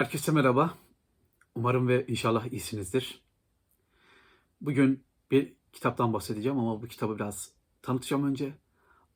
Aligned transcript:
Herkese 0.00 0.32
merhaba. 0.32 0.78
Umarım 1.54 1.88
ve 1.88 2.06
inşallah 2.06 2.46
iyisinizdir. 2.46 3.22
Bugün 4.60 5.04
bir 5.30 5.52
kitaptan 5.72 6.12
bahsedeceğim 6.12 6.58
ama 6.58 6.82
bu 6.82 6.86
kitabı 6.86 7.14
biraz 7.14 7.52
tanıtacağım 7.82 8.26
önce. 8.26 8.52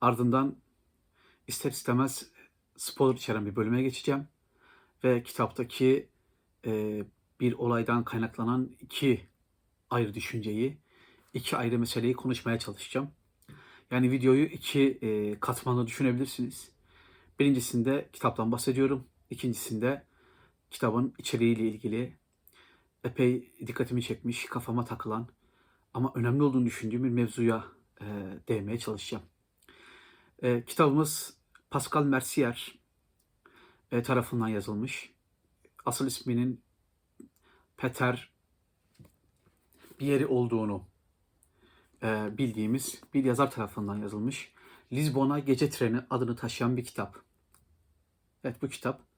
Ardından 0.00 0.56
ister 1.46 1.70
istemez 1.70 2.30
spoiler 2.76 3.16
içeren 3.16 3.46
bir 3.46 3.56
bölüme 3.56 3.82
geçeceğim. 3.82 4.28
Ve 5.04 5.22
kitaptaki 5.22 6.08
e, 6.66 7.04
bir 7.40 7.52
olaydan 7.52 8.04
kaynaklanan 8.04 8.70
iki 8.80 9.26
ayrı 9.90 10.14
düşünceyi, 10.14 10.78
iki 11.34 11.56
ayrı 11.56 11.78
meseleyi 11.78 12.14
konuşmaya 12.14 12.58
çalışacağım. 12.58 13.10
Yani 13.90 14.10
videoyu 14.10 14.44
iki 14.44 14.98
e, 15.02 15.40
katmanlı 15.40 15.86
düşünebilirsiniz. 15.86 16.70
Birincisinde 17.38 18.08
kitaptan 18.12 18.52
bahsediyorum. 18.52 19.04
İkincisinde 19.30 20.04
kitabın 20.74 21.14
içeriğiyle 21.18 21.62
ilgili 21.62 22.16
epey 23.04 23.52
dikkatimi 23.66 24.02
çekmiş, 24.02 24.46
kafama 24.46 24.84
takılan 24.84 25.28
ama 25.94 26.12
önemli 26.14 26.42
olduğunu 26.42 26.66
düşündüğüm 26.66 27.04
bir 27.04 27.08
mevzuya 27.08 27.64
e, 28.00 28.04
değmeye 28.48 28.78
çalışacağım. 28.78 29.24
E, 30.42 30.64
kitabımız 30.64 31.36
Pascal 31.70 32.04
Mercier 32.04 32.78
e, 33.92 34.02
tarafından 34.02 34.48
yazılmış. 34.48 35.12
Asıl 35.84 36.06
isminin 36.06 36.60
Peter 37.76 38.30
bir 40.00 40.06
yeri 40.06 40.26
olduğunu 40.26 40.84
e, 42.02 42.38
bildiğimiz 42.38 43.00
bir 43.14 43.24
yazar 43.24 43.50
tarafından 43.50 43.96
yazılmış. 43.96 44.52
Lizbon'a 44.92 45.38
Gece 45.38 45.70
Treni 45.70 46.00
adını 46.10 46.36
taşıyan 46.36 46.76
bir 46.76 46.84
kitap. 46.84 47.22
Evet 48.44 48.62
bu 48.62 48.68
kitap 48.68 49.13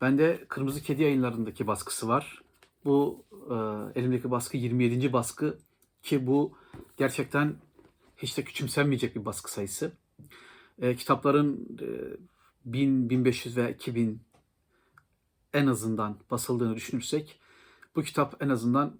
Bende 0.00 0.44
Kırmızı 0.48 0.82
Kedi 0.82 1.02
yayınlarındaki 1.02 1.66
baskısı 1.66 2.08
var. 2.08 2.42
Bu 2.84 3.24
e, 3.50 3.54
elimdeki 4.00 4.30
baskı 4.30 4.56
27. 4.56 5.12
baskı 5.12 5.58
ki 6.02 6.26
bu 6.26 6.58
gerçekten 6.96 7.56
hiç 8.16 8.38
de 8.38 8.44
küçümsenmeyecek 8.44 9.16
bir 9.16 9.24
baskı 9.24 9.52
sayısı. 9.52 9.92
E, 10.82 10.96
kitapların 10.96 11.78
e, 11.80 11.86
1000, 12.64 13.10
1500 13.10 13.56
ve 13.56 13.72
2000 13.72 14.22
en 15.52 15.66
azından 15.66 16.18
basıldığını 16.30 16.76
düşünürsek 16.76 17.40
bu 17.96 18.02
kitap 18.02 18.42
en 18.42 18.48
azından 18.48 18.98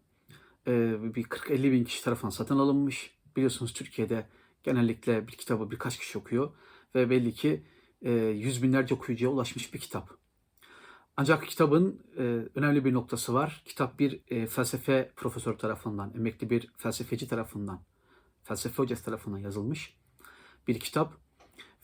e, 0.67 0.97
bir 1.15 1.25
40-50 1.25 1.73
bin 1.73 1.85
kişi 1.85 2.05
tarafından 2.05 2.31
satın 2.31 2.59
alınmış. 2.59 3.15
Biliyorsunuz 3.37 3.73
Türkiye'de 3.73 4.27
genellikle 4.63 5.29
bir 5.29 5.33
kitabı 5.33 5.71
birkaç 5.71 5.99
kişi 5.99 6.19
okuyor 6.19 6.51
ve 6.95 7.11
belli 7.11 7.33
ki 7.33 7.63
e, 8.03 8.13
yüz 8.13 8.63
binlerce 8.63 8.95
okuyucuya 8.95 9.31
ulaşmış 9.31 9.75
bir 9.75 9.79
kitap. 9.79 10.19
Ancak 11.21 11.47
kitabın 11.47 12.01
e, 12.19 12.23
önemli 12.55 12.85
bir 12.85 12.95
noktası 12.95 13.35
var. 13.35 13.63
Kitap 13.65 13.99
bir 13.99 14.21
e, 14.29 14.47
felsefe 14.47 15.13
profesörü 15.17 15.57
tarafından, 15.57 16.13
emekli 16.17 16.51
bir 16.51 16.69
felsefeci 16.77 17.29
tarafından, 17.29 17.81
felsefe 18.45 18.77
hocası 18.77 19.05
tarafından 19.05 19.39
yazılmış 19.39 19.95
bir 20.69 20.81
kitap. 20.81 21.13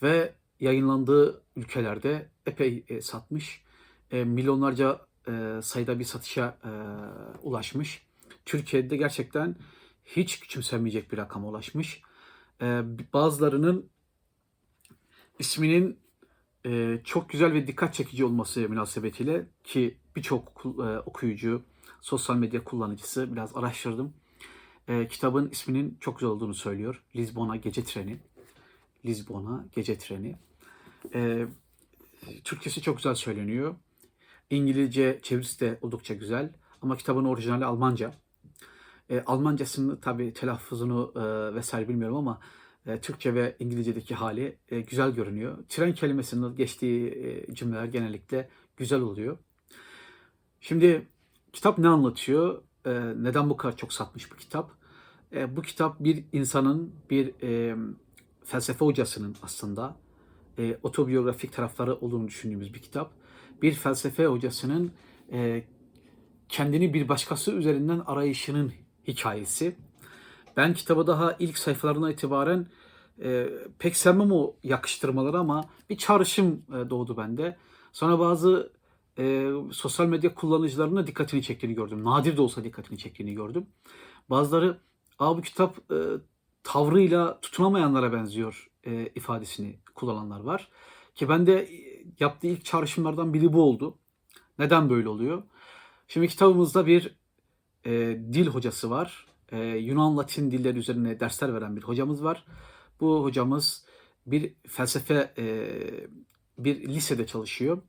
Ve 0.03 0.35
yayınlandığı 0.61 1.43
ülkelerde 1.57 2.29
epey 2.47 2.85
e, 2.89 3.01
satmış. 3.01 3.63
E, 4.11 4.25
milyonlarca 4.25 5.01
e, 5.29 5.61
sayıda 5.63 5.99
bir 5.99 6.05
satışa 6.05 6.59
e, 6.65 6.71
ulaşmış. 7.43 8.07
Türkiye'de 8.45 8.97
gerçekten 8.97 9.57
hiç 10.05 10.41
küçümsenmeyecek 10.41 11.13
bir 11.13 11.19
rakama 11.19 11.49
ulaşmış. 11.49 12.03
E, 12.61 12.83
bazılarının 13.13 13.91
isminin 15.39 16.04
e, 16.67 17.01
çok 17.05 17.29
güzel 17.29 17.53
ve 17.53 17.67
dikkat 17.67 17.95
çekici 17.95 18.25
olması 18.25 18.61
münasebetiyle 18.61 19.47
ki 19.65 19.99
birçok 20.17 20.63
e, 20.65 20.99
okuyucu, 20.99 21.63
sosyal 22.01 22.37
medya 22.37 22.65
kullanıcısı 22.65 23.33
biraz 23.33 23.57
araştırdım. 23.57 24.15
E, 24.89 25.09
kitabın 25.09 25.51
isminin 25.51 25.97
çok 26.01 26.19
güzel 26.19 26.31
olduğunu 26.31 26.55
söylüyor. 26.55 27.03
Lizbon'a 27.17 27.57
Gece 27.57 27.85
Treni. 27.85 28.19
Lizbon'a 29.05 29.67
Gece 29.73 29.99
Treni. 29.99 30.37
E, 31.15 31.47
Türkçesi 32.45 32.83
çok 32.83 32.97
güzel 32.97 33.15
söyleniyor. 33.15 33.75
İngilizce 34.51 35.21
çevirisi 35.23 35.61
de 35.61 35.79
oldukça 35.83 36.15
güzel. 36.15 36.53
Ama 36.83 36.97
kitabın 36.97 37.25
orijinali 37.25 37.65
Almanca. 37.65 38.15
E, 39.11 39.21
Almancasını 39.21 40.01
tabii 40.01 40.33
telaffuzunu 40.33 41.13
e, 41.17 41.55
vesaire 41.55 41.89
bilmiyorum 41.89 42.17
ama 42.17 42.41
e, 42.87 43.01
Türkçe 43.01 43.35
ve 43.35 43.57
İngilizce'deki 43.59 44.15
hali 44.15 44.59
e, 44.69 44.81
güzel 44.81 45.11
görünüyor. 45.11 45.59
Tren 45.69 45.95
kelimesinin 45.95 46.57
geçtiği 46.57 47.09
e, 47.09 47.55
cümleler 47.55 47.85
genellikle 47.85 48.49
güzel 48.77 49.01
oluyor. 49.01 49.39
Şimdi 50.61 51.09
kitap 51.53 51.79
ne 51.79 51.89
anlatıyor? 51.89 52.63
Neden 53.17 53.51
bu 53.51 53.57
kadar 53.57 53.77
çok 53.77 53.93
satmış 53.93 54.33
bu 54.33 54.37
kitap? 54.37 54.71
Bu 55.49 55.63
kitap 55.63 56.01
bir 56.01 56.25
insanın, 56.33 56.93
bir 57.11 57.35
felsefe 58.45 58.85
hocasının 58.85 59.37
aslında 59.43 59.97
e, 60.59 60.79
otobiyografik 60.83 61.53
tarafları 61.53 61.95
olduğunu 61.95 62.29
düşündüğümüz 62.29 62.75
bir 62.75 62.79
kitap. 62.79 63.11
Bir 63.63 63.73
felsefe 63.73 64.27
hocasının 64.27 64.93
kendini 66.49 66.95
bir 66.95 67.09
başkası 67.09 67.53
üzerinden 67.53 67.99
arayışının 67.99 68.73
hikayesi. 69.09 69.77
Ben 70.57 70.75
kitabı 70.75 71.07
daha 71.07 71.37
ilk 71.39 71.59
sayfalarına 71.59 72.11
itibaren 72.11 72.67
e, 73.23 73.49
pek 73.79 73.97
sevmem 73.97 74.33
o 74.33 74.57
yakıştırmaları 74.63 75.39
ama 75.39 75.65
bir 75.91 75.97
çağrışım 75.97 76.63
e, 76.69 76.91
doğdu 76.91 77.17
bende. 77.17 77.57
Sonra 77.93 78.19
bazı 78.19 78.73
e, 79.19 79.51
sosyal 79.73 80.07
medya 80.07 80.35
kullanıcılarının 80.35 81.07
dikkatini 81.07 81.43
çektiğini 81.43 81.75
gördüm. 81.75 82.05
Nadir 82.05 82.37
de 82.37 82.43
olsa 82.43 82.65
dikkatini 82.65 82.99
çektiğini 82.99 83.35
gördüm. 83.35 83.67
Bazıları 84.31 84.79
Aa, 85.19 85.37
bu 85.37 85.43
kitap 85.43 85.93
e, 85.93 85.97
tavrıyla 86.63 87.41
tutunamayanlara 87.41 88.13
benziyor 88.13 88.71
e, 88.85 89.07
ifadesini 89.15 89.79
kullananlar 89.95 90.41
var. 90.41 90.69
Ki 91.15 91.29
ben 91.29 91.47
de 91.47 91.63
e, 91.63 92.05
yaptığı 92.21 92.47
ilk 92.47 92.65
çağrışımlardan 92.65 93.35
biri 93.35 93.53
bu 93.53 93.63
oldu. 93.63 93.99
Neden 94.59 94.91
böyle 94.91 95.09
oluyor? 95.09 95.43
Şimdi 96.09 96.29
kitabımızda 96.29 96.87
bir 96.87 97.17
e, 97.87 97.91
dil 98.33 98.47
hocası 98.47 98.91
var 98.91 99.27
e, 99.55 99.79
Yunan 99.79 100.17
Latin 100.17 100.51
dilleri 100.51 100.79
üzerine 100.79 101.21
dersler 101.21 101.55
veren 101.55 101.77
bir 101.77 101.83
hocamız 101.83 102.25
var. 102.25 102.45
Bu 103.01 103.25
hocamız 103.25 103.85
bir 104.27 104.55
felsefe 104.69 105.33
e, 105.39 105.69
bir 106.59 106.89
lisede 106.89 107.27
çalışıyor. 107.27 107.83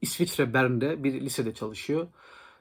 İsviçre 0.00 0.54
Bern'de 0.54 1.04
bir 1.04 1.20
lisede 1.20 1.54
çalışıyor. 1.54 2.08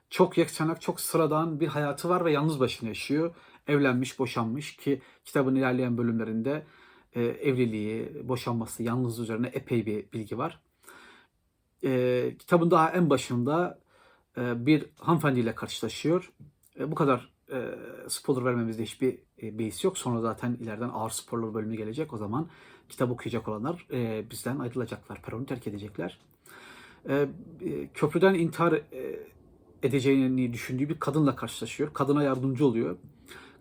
Çok 0.10 0.38
yaksanak, 0.38 0.82
çok 0.82 1.00
sıradan 1.00 1.60
bir 1.60 1.68
hayatı 1.68 2.10
var 2.10 2.26
ve 2.26 2.32
yalnız 2.32 2.60
başına 2.60 2.90
yaşıyor. 2.90 3.36
Evlenmiş, 3.68 4.20
boşanmış 4.20 4.76
ki 4.76 5.02
kitabın 5.26 5.56
ilerleyen 5.56 5.98
bölümlerinde 5.98 6.66
e, 7.14 7.22
evliliği, 7.24 8.28
boşanması, 8.28 8.84
yalnızlığı 8.84 9.24
üzerine 9.24 9.48
epey 9.48 9.86
bir 9.86 10.12
bilgi 10.12 10.38
var. 10.38 10.60
E, 11.84 12.36
kitabın 12.40 12.72
daha 12.72 12.90
en 12.90 13.10
başında 13.10 13.80
e, 14.38 14.66
bir 14.66 14.86
hanımefendiyle 15.00 15.56
karşılaşıyor. 15.56 16.32
E, 16.80 16.92
bu 16.92 16.96
kadar 16.96 17.37
e, 17.52 17.72
spoiler 18.08 18.46
vermemizde 18.46 18.84
hiçbir 18.84 19.18
e, 19.44 19.60
beis 19.60 19.84
yok. 19.84 19.98
Sonra 19.98 20.22
zaten 20.22 20.58
ileriden 20.62 20.90
ağır 20.90 21.10
spoiler 21.10 21.54
bölümü 21.54 21.76
gelecek. 21.76 22.14
O 22.14 22.18
zaman 22.18 22.48
kitap 22.90 23.12
okuyacak 23.12 23.48
olanlar 23.48 23.88
e, 23.92 24.26
bizden 24.32 24.60
ayrılacaklar. 24.60 25.22
Peronu 25.22 25.46
terk 25.46 25.68
edecekler. 25.68 26.20
E, 27.10 27.28
e, 27.62 27.88
köprüden 27.94 28.34
intihar 28.34 28.74
e, 28.74 29.20
edeceğini 29.84 30.54
düşündüğü 30.54 30.90
bir 30.90 31.00
kadınla 31.00 31.36
karşılaşıyor. 31.36 31.94
Kadına 31.94 32.24
yardımcı 32.24 32.66
oluyor. 32.66 32.98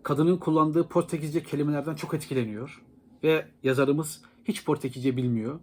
Kadının 0.03 0.37
kullandığı 0.37 0.87
Portekizce 0.87 1.43
kelimelerden 1.43 1.95
çok 1.95 2.13
etkileniyor. 2.13 2.81
Ve 3.23 3.47
yazarımız 3.63 4.21
hiç 4.45 4.65
Portekizce 4.65 5.17
bilmiyor. 5.17 5.59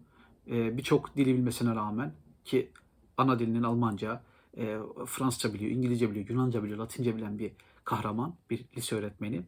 E, 0.51 0.77
Birçok 0.77 1.17
dili 1.17 1.35
bilmesine 1.35 1.75
rağmen 1.75 2.13
ki 2.45 2.71
ana 3.17 3.39
dilinin 3.39 3.63
Almanca, 3.63 4.23
e, 4.57 4.79
Fransızca 5.07 5.55
biliyor, 5.55 5.71
İngilizce 5.71 6.11
biliyor, 6.11 6.29
Yunanca 6.29 6.63
biliyor, 6.63 6.79
Latince 6.79 7.17
bilen 7.17 7.39
bir 7.39 7.53
kahraman, 7.85 8.37
bir 8.51 8.65
lise 8.77 8.97
öğretmeni. 8.97 9.43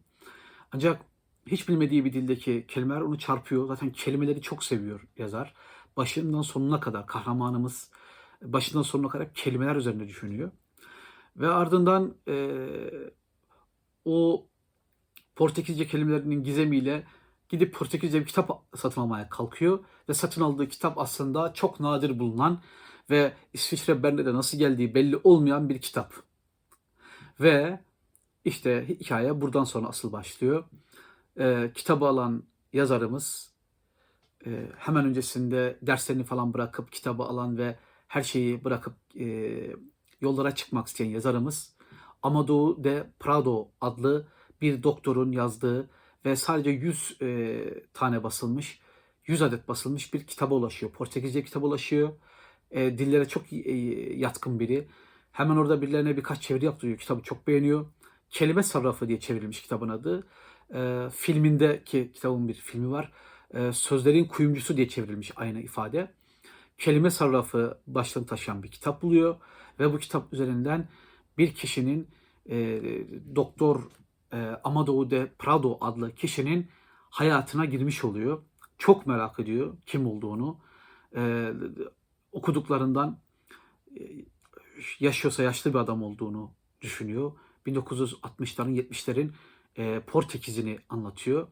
Ancak 0.72 1.02
hiç 1.46 1.68
bilmediği 1.68 2.04
bir 2.04 2.12
dildeki 2.12 2.66
kelimeler 2.68 3.00
onu 3.00 3.18
çarpıyor. 3.18 3.66
Zaten 3.66 3.90
kelimeleri 3.90 4.42
çok 4.42 4.64
seviyor 4.64 5.06
yazar. 5.18 5.54
Başından 5.96 6.42
sonuna 6.42 6.80
kadar 6.80 7.06
kahramanımız 7.06 7.90
başından 8.42 8.82
sonuna 8.82 9.08
kadar 9.08 9.34
kelimeler 9.34 9.76
üzerinde 9.76 10.08
düşünüyor. 10.08 10.50
Ve 11.36 11.48
ardından 11.48 12.14
e, 12.28 12.58
o 14.04 14.46
Portekizce 15.36 15.86
kelimelerinin 15.86 16.44
gizemiyle 16.44 17.04
gidip 17.48 17.74
Portekizce 17.74 18.20
bir 18.20 18.26
kitap 18.26 18.62
satın 18.76 19.00
almaya 19.00 19.28
kalkıyor. 19.28 19.78
Ve 20.08 20.14
satın 20.14 20.42
aldığı 20.42 20.68
kitap 20.68 20.98
aslında 20.98 21.52
çok 21.52 21.80
nadir 21.80 22.18
bulunan 22.18 22.60
ve 23.10 23.32
İsviçre 23.52 24.02
Bern'de 24.02 24.34
nasıl 24.34 24.58
geldiği 24.58 24.94
belli 24.94 25.16
olmayan 25.24 25.68
bir 25.68 25.80
kitap. 25.80 26.14
Ve 27.40 27.80
işte 28.46 28.86
hikaye 28.88 29.40
buradan 29.40 29.64
sonra 29.64 29.88
asıl 29.88 30.12
başlıyor. 30.12 30.64
Ee, 31.38 31.70
kitabı 31.74 32.06
alan 32.06 32.42
yazarımız 32.72 33.52
e, 34.46 34.66
hemen 34.76 35.04
öncesinde 35.04 35.78
derslerini 35.82 36.24
falan 36.24 36.54
bırakıp 36.54 36.92
kitabı 36.92 37.22
alan 37.22 37.58
ve 37.58 37.78
her 38.08 38.22
şeyi 38.22 38.64
bırakıp 38.64 38.94
e, 39.20 39.26
yollara 40.20 40.54
çıkmak 40.54 40.86
isteyen 40.86 41.10
yazarımız 41.10 41.76
Amadou 42.22 42.84
de 42.84 43.10
Prado 43.18 43.68
adlı 43.80 44.28
bir 44.60 44.82
doktorun 44.82 45.32
yazdığı 45.32 45.90
ve 46.24 46.36
sadece 46.36 46.70
100 46.70 47.16
e, 47.22 47.64
tane 47.94 48.22
basılmış, 48.22 48.80
100 49.26 49.42
adet 49.42 49.68
basılmış 49.68 50.14
bir 50.14 50.26
kitaba 50.26 50.54
ulaşıyor. 50.54 50.92
Portekizce 50.92 51.44
kitaba 51.44 51.66
ulaşıyor. 51.66 52.12
E, 52.70 52.98
dillere 52.98 53.28
çok 53.28 53.52
e, 53.52 53.70
yatkın 54.16 54.60
biri. 54.60 54.88
Hemen 55.32 55.56
orada 55.56 55.82
birilerine 55.82 56.16
birkaç 56.16 56.42
çeviri 56.42 56.64
yaptırıyor. 56.64 56.98
Kitabı 56.98 57.22
çok 57.22 57.46
beğeniyor. 57.46 57.86
Kelime 58.30 58.62
Sarrafı 58.62 59.08
diye 59.08 59.20
çevrilmiş 59.20 59.62
kitabın 59.62 59.88
adı. 59.88 60.26
E, 60.74 61.08
filmindeki 61.10 62.12
kitabın 62.12 62.48
bir 62.48 62.54
filmi 62.54 62.90
var. 62.90 63.12
E, 63.54 63.72
Sözlerin 63.72 64.24
Kuyumcusu 64.24 64.76
diye 64.76 64.88
çevrilmiş 64.88 65.32
aynı 65.36 65.60
ifade. 65.60 66.12
Kelime 66.78 67.10
Sarrafı 67.10 67.78
başlığını 67.86 68.26
taşıyan 68.26 68.62
bir 68.62 68.70
kitap 68.70 69.02
buluyor. 69.02 69.36
Ve 69.80 69.92
bu 69.92 69.98
kitap 69.98 70.32
üzerinden 70.32 70.88
bir 71.38 71.54
kişinin 71.54 72.08
e, 72.50 72.80
Doktor 73.36 73.82
e, 74.32 74.36
Amadou 74.64 75.10
de 75.10 75.32
Prado 75.38 75.78
adlı 75.80 76.14
kişinin 76.14 76.68
hayatına 77.10 77.64
girmiş 77.64 78.04
oluyor. 78.04 78.42
Çok 78.78 79.06
merak 79.06 79.40
ediyor 79.40 79.76
kim 79.86 80.06
olduğunu. 80.06 80.58
E, 81.16 81.52
okuduklarından 82.32 83.18
e, 84.00 84.02
yaşıyorsa 85.00 85.42
yaşlı 85.42 85.74
bir 85.74 85.78
adam 85.78 86.02
olduğunu 86.02 86.52
düşünüyor. 86.80 87.32
1960'ların 87.66 88.74
70'lerin 88.80 89.30
e, 89.78 90.00
Portekiz'ini 90.00 90.78
anlatıyor. 90.88 91.48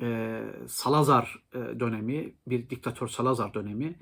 E, 0.00 0.40
Salazar 0.68 1.44
e, 1.54 1.80
dönemi, 1.80 2.34
bir 2.46 2.70
diktatör 2.70 3.08
Salazar 3.08 3.54
dönemi. 3.54 3.98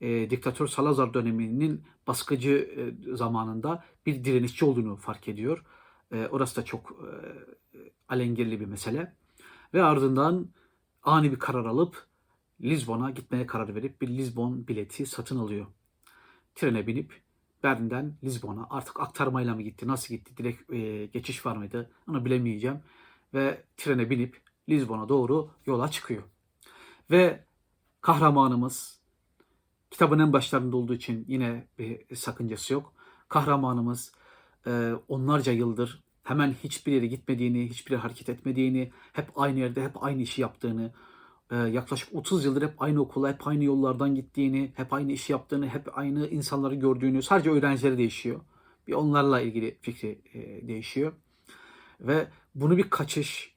E, 0.00 0.30
diktatör 0.30 0.66
Salazar 0.66 1.14
döneminin 1.14 1.84
baskıcı 2.06 2.50
e, 2.50 3.16
zamanında 3.16 3.84
bir 4.06 4.24
direnişçi 4.24 4.64
olduğunu 4.64 4.96
fark 4.96 5.28
ediyor. 5.28 5.64
E, 6.12 6.26
orası 6.26 6.56
da 6.56 6.64
çok 6.64 6.90
e, 6.90 7.10
alengirli 8.08 8.60
bir 8.60 8.66
mesele. 8.66 9.16
Ve 9.74 9.82
ardından 9.82 10.48
ani 11.02 11.32
bir 11.32 11.38
karar 11.38 11.64
alıp 11.64 12.06
Lizbon'a 12.60 13.10
gitmeye 13.10 13.46
karar 13.46 13.74
verip 13.74 14.00
bir 14.00 14.08
Lizbon 14.08 14.68
bileti 14.68 15.06
satın 15.06 15.38
alıyor. 15.38 15.66
Trene 16.54 16.86
binip 16.86 17.22
Berlin'den 17.62 18.14
Lizbon'a 18.24 18.66
artık 18.70 19.00
aktarmayla 19.00 19.54
mı 19.54 19.62
gitti, 19.62 19.88
nasıl 19.88 20.14
gitti, 20.14 20.36
direkt 20.36 20.72
e, 20.72 21.06
geçiş 21.06 21.46
var 21.46 21.56
mıydı 21.56 21.90
onu 22.08 22.24
bilemeyeceğim. 22.24 22.80
Ve 23.34 23.64
trene 23.76 24.10
binip 24.10 24.40
Lizbon'a 24.68 25.08
doğru 25.08 25.50
yola 25.66 25.90
çıkıyor. 25.90 26.22
Ve 27.10 27.44
kahramanımız 28.00 29.00
kitabın 29.90 30.18
en 30.18 30.32
başlarında 30.32 30.76
olduğu 30.76 30.94
için 30.94 31.24
yine 31.28 31.66
bir 31.78 32.16
sakıncası 32.16 32.72
yok. 32.72 32.92
Kahramanımız 33.28 34.12
e, 34.66 34.92
onlarca 35.08 35.52
yıldır 35.52 36.02
hemen 36.24 36.54
hiçbir 36.64 36.92
yere 36.92 37.06
gitmediğini, 37.06 37.70
hiçbir 37.70 37.90
yere 37.90 38.02
hareket 38.02 38.28
etmediğini, 38.28 38.92
hep 39.12 39.28
aynı 39.36 39.58
yerde, 39.58 39.84
hep 39.84 40.04
aynı 40.04 40.22
işi 40.22 40.40
yaptığını, 40.40 40.92
yaklaşık 41.56 42.14
30 42.14 42.44
yıldır 42.44 42.62
hep 42.62 42.82
aynı 42.82 43.00
okula, 43.00 43.28
hep 43.28 43.46
aynı 43.46 43.64
yollardan 43.64 44.14
gittiğini, 44.14 44.72
hep 44.76 44.92
aynı 44.92 45.12
işi 45.12 45.32
yaptığını, 45.32 45.68
hep 45.68 45.98
aynı 45.98 46.28
insanları 46.28 46.74
gördüğünü, 46.74 47.22
sadece 47.22 47.50
öğrencileri 47.50 47.98
değişiyor. 47.98 48.40
Bir 48.86 48.92
onlarla 48.92 49.40
ilgili 49.40 49.78
fikri 49.82 50.20
e, 50.34 50.68
değişiyor. 50.68 51.12
Ve 52.00 52.28
bunu 52.54 52.76
bir 52.76 52.90
kaçış, 52.90 53.54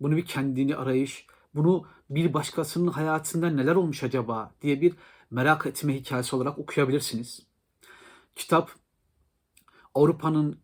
bunu 0.00 0.16
bir 0.16 0.24
kendini 0.24 0.76
arayış, 0.76 1.26
bunu 1.54 1.86
bir 2.10 2.34
başkasının 2.34 2.90
hayatında 2.90 3.50
neler 3.50 3.74
olmuş 3.74 4.02
acaba 4.02 4.54
diye 4.62 4.80
bir 4.80 4.94
merak 5.30 5.66
etme 5.66 5.94
hikayesi 5.94 6.36
olarak 6.36 6.58
okuyabilirsiniz. 6.58 7.46
Kitap 8.36 8.70
Avrupa'nın 9.94 10.58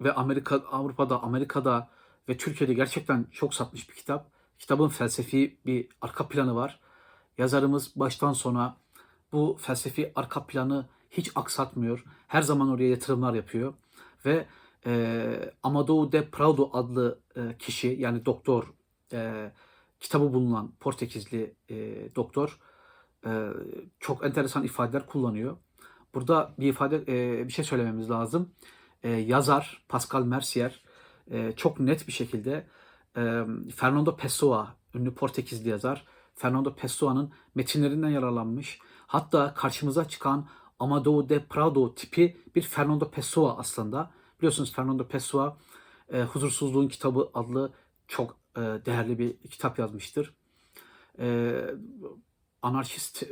ve 0.00 0.12
Amerika 0.12 0.56
Avrupa'da, 0.56 1.22
Amerika'da 1.22 1.90
ve 2.28 2.36
Türkiye'de 2.36 2.74
gerçekten 2.74 3.26
çok 3.32 3.54
satmış 3.54 3.88
bir 3.88 3.94
kitap. 3.94 4.39
Kitabın 4.60 4.88
felsefi 4.88 5.56
bir 5.66 5.88
arka 6.00 6.28
planı 6.28 6.54
var. 6.54 6.80
Yazarımız 7.38 7.92
baştan 7.96 8.32
sona 8.32 8.76
bu 9.32 9.56
felsefi 9.60 10.12
arka 10.14 10.46
planı 10.46 10.86
hiç 11.10 11.30
aksatmıyor. 11.34 12.04
Her 12.26 12.42
zaman 12.42 12.68
oraya 12.68 12.88
yatırımlar 12.88 13.34
yapıyor 13.34 13.74
ve 14.26 14.46
e, 14.86 15.52
Amadou 15.62 16.12
de 16.12 16.28
Prado 16.30 16.70
adlı 16.72 17.18
e, 17.36 17.56
kişi 17.58 17.96
yani 17.98 18.26
doktor 18.26 18.72
e, 19.12 19.52
kitabı 20.00 20.32
bulunan 20.32 20.72
Portekizli 20.80 21.54
e, 21.70 21.76
doktor 22.16 22.58
e, 23.26 23.48
çok 24.00 24.24
enteresan 24.24 24.64
ifadeler 24.64 25.06
kullanıyor. 25.06 25.56
Burada 26.14 26.54
bir 26.58 26.68
ifade 26.68 26.96
e, 26.96 27.46
bir 27.48 27.52
şey 27.52 27.64
söylememiz 27.64 28.10
lazım. 28.10 28.50
E, 29.02 29.10
yazar 29.10 29.84
Pascal 29.88 30.22
Mercier 30.22 30.82
e, 31.30 31.52
çok 31.56 31.80
net 31.80 32.06
bir 32.06 32.12
şekilde 32.12 32.66
Fernando 33.76 34.16
Pessoa 34.16 34.76
ünlü 34.94 35.14
Portekizli 35.14 35.68
yazar 35.68 36.04
Fernando 36.34 36.74
Pessoa'nın 36.74 37.32
metinlerinden 37.54 38.08
yararlanmış. 38.08 38.78
Hatta 39.06 39.54
karşımıza 39.54 40.08
çıkan 40.08 40.48
Amadou 40.78 41.28
de 41.28 41.44
Prado 41.44 41.94
tipi 41.94 42.36
bir 42.54 42.62
Fernando 42.62 43.10
Pessoa 43.10 43.58
aslında. 43.58 44.10
Biliyorsunuz 44.38 44.72
Fernando 44.72 45.08
Pessoa 45.08 45.56
e, 46.12 46.22
Huzursuzluğun 46.22 46.88
Kitabı 46.88 47.30
adlı 47.34 47.72
çok 48.08 48.36
e, 48.56 48.60
değerli 48.60 49.18
bir 49.18 49.36
kitap 49.38 49.78
yazmıştır. 49.78 50.34
E, 51.18 51.54
anarşist 52.62 53.22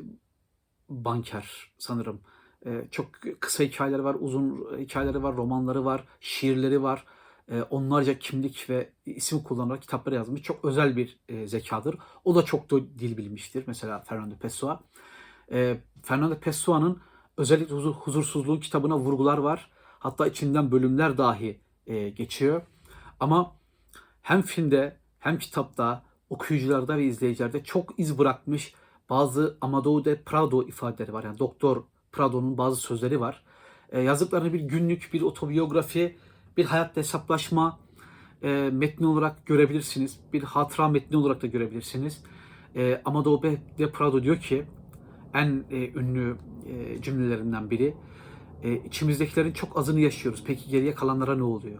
banker 0.88 1.72
sanırım. 1.78 2.20
E, 2.66 2.84
çok 2.90 3.10
kısa 3.40 3.64
hikayeleri 3.64 4.04
var, 4.04 4.16
uzun 4.20 4.78
hikayeleri 4.78 5.22
var, 5.22 5.36
romanları 5.36 5.84
var, 5.84 6.04
şiirleri 6.20 6.82
var. 6.82 7.04
E, 7.50 7.62
onlarca 7.62 8.18
kimlik 8.18 8.70
ve 8.70 8.90
isim 9.06 9.42
kullanarak 9.42 9.82
kitapları 9.82 10.14
yazmış. 10.14 10.42
Çok 10.42 10.64
özel 10.64 10.96
bir 10.96 11.18
e, 11.28 11.46
zekadır. 11.46 11.96
O 12.24 12.34
da 12.34 12.42
çok 12.42 12.70
da 12.70 12.76
dil 12.80 13.16
bilmiştir. 13.16 13.64
Mesela 13.66 14.00
Fernando 14.00 14.34
Pessoa. 14.34 14.80
E, 15.52 15.80
Fernando 16.02 16.38
Pessoa'nın 16.38 16.98
özellikle 17.36 17.74
huzur, 17.74 17.94
huzursuzluğun 17.94 18.60
kitabına 18.60 18.98
vurgular 18.98 19.38
var. 19.38 19.70
Hatta 19.98 20.26
içinden 20.26 20.70
bölümler 20.70 21.18
dahi 21.18 21.60
e, 21.86 22.08
geçiyor. 22.08 22.62
Ama 23.20 23.56
hem 24.22 24.42
filmde 24.42 24.96
hem 25.18 25.38
kitapta 25.38 26.02
okuyucularda 26.30 26.96
ve 26.96 27.04
izleyicilerde 27.04 27.64
çok 27.64 27.98
iz 27.98 28.18
bırakmış 28.18 28.74
bazı 29.10 29.58
Amadou 29.60 30.04
de 30.04 30.22
Prado 30.22 30.62
ifadeleri 30.62 31.12
var. 31.12 31.24
Yani 31.24 31.38
Doktor 31.38 31.82
Prado'nun 32.12 32.58
bazı 32.58 32.76
sözleri 32.80 33.20
var. 33.20 33.44
E, 33.92 34.00
yazdıklarını 34.00 34.52
bir 34.52 34.60
günlük, 34.60 35.10
bir 35.12 35.22
otobiyografi, 35.22 36.18
bir 36.58 36.64
hayatta 36.64 37.00
hesaplaşma 37.00 37.78
e, 38.42 38.70
metni 38.72 39.06
olarak 39.06 39.46
görebilirsiniz. 39.46 40.20
Bir 40.32 40.42
hatıra 40.42 40.88
metni 40.88 41.16
olarak 41.16 41.42
da 41.42 41.46
görebilirsiniz. 41.46 42.24
E, 42.76 43.02
Amadou 43.04 43.42
de 43.42 43.90
Prado 43.92 44.22
diyor 44.22 44.40
ki 44.40 44.64
en 45.34 45.64
e, 45.70 45.88
ünlü 45.88 46.36
e, 46.66 47.02
cümlelerinden 47.02 47.70
biri 47.70 47.94
e, 48.62 48.76
içimizdekilerin 48.76 49.52
çok 49.52 49.78
azını 49.78 50.00
yaşıyoruz. 50.00 50.44
Peki 50.46 50.70
geriye 50.70 50.94
kalanlara 50.94 51.36
ne 51.36 51.42
oluyor? 51.42 51.78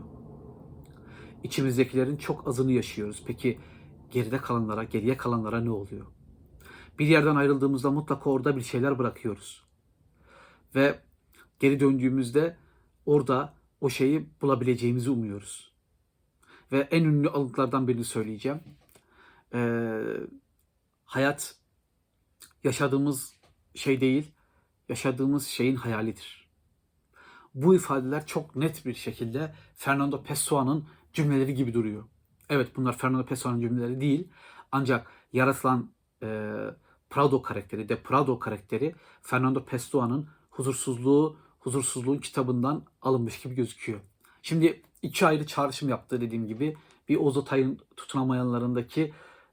İçimizdekilerin 1.44 2.16
çok 2.16 2.48
azını 2.48 2.72
yaşıyoruz. 2.72 3.22
Peki 3.26 3.58
geride 4.10 4.38
kalanlara, 4.38 4.84
geriye 4.84 5.16
kalanlara 5.16 5.60
ne 5.60 5.70
oluyor? 5.70 6.06
Bir 6.98 7.06
yerden 7.06 7.36
ayrıldığımızda 7.36 7.90
mutlaka 7.90 8.30
orada 8.30 8.56
bir 8.56 8.62
şeyler 8.62 8.98
bırakıyoruz. 8.98 9.64
Ve 10.74 10.98
geri 11.60 11.80
döndüğümüzde 11.80 12.56
orada 13.06 13.57
o 13.80 13.90
şeyi 13.90 14.28
bulabileceğimizi 14.42 15.10
umuyoruz. 15.10 15.72
Ve 16.72 16.88
en 16.90 17.04
ünlü 17.04 17.28
alıntılardan 17.28 17.88
birini 17.88 18.04
söyleyeceğim. 18.04 18.60
Ee, 19.54 20.02
hayat 21.04 21.56
yaşadığımız 22.64 23.34
şey 23.74 24.00
değil, 24.00 24.32
yaşadığımız 24.88 25.46
şeyin 25.46 25.76
hayalidir. 25.76 26.48
Bu 27.54 27.74
ifadeler 27.74 28.26
çok 28.26 28.56
net 28.56 28.86
bir 28.86 28.94
şekilde 28.94 29.54
Fernando 29.74 30.22
Pessoa'nın 30.22 30.88
cümleleri 31.12 31.54
gibi 31.54 31.74
duruyor. 31.74 32.04
Evet 32.48 32.76
bunlar 32.76 32.98
Fernando 32.98 33.24
Pessoa'nın 33.24 33.60
cümleleri 33.60 34.00
değil. 34.00 34.28
Ancak 34.72 35.10
yaratılan 35.32 35.90
e, 36.22 36.26
Prado 37.10 37.42
karakteri, 37.42 37.88
de 37.88 38.02
Prado 38.02 38.38
karakteri 38.38 38.94
Fernando 39.22 39.64
Pessoa'nın 39.64 40.28
huzursuzluğu, 40.50 41.36
huzursuzluğun 41.68 42.18
kitabından 42.18 42.82
alınmış 43.02 43.40
gibi 43.40 43.54
gözüküyor. 43.54 44.00
Şimdi 44.42 44.82
iki 45.02 45.26
ayrı 45.26 45.46
çağrışım 45.46 45.88
yaptı 45.88 46.20
dediğim 46.20 46.46
gibi. 46.46 46.76
Bir 47.08 47.16
Oğuz 47.16 47.38
Atay'ın 47.38 47.78
tutunamayanlarındaki 47.96 49.12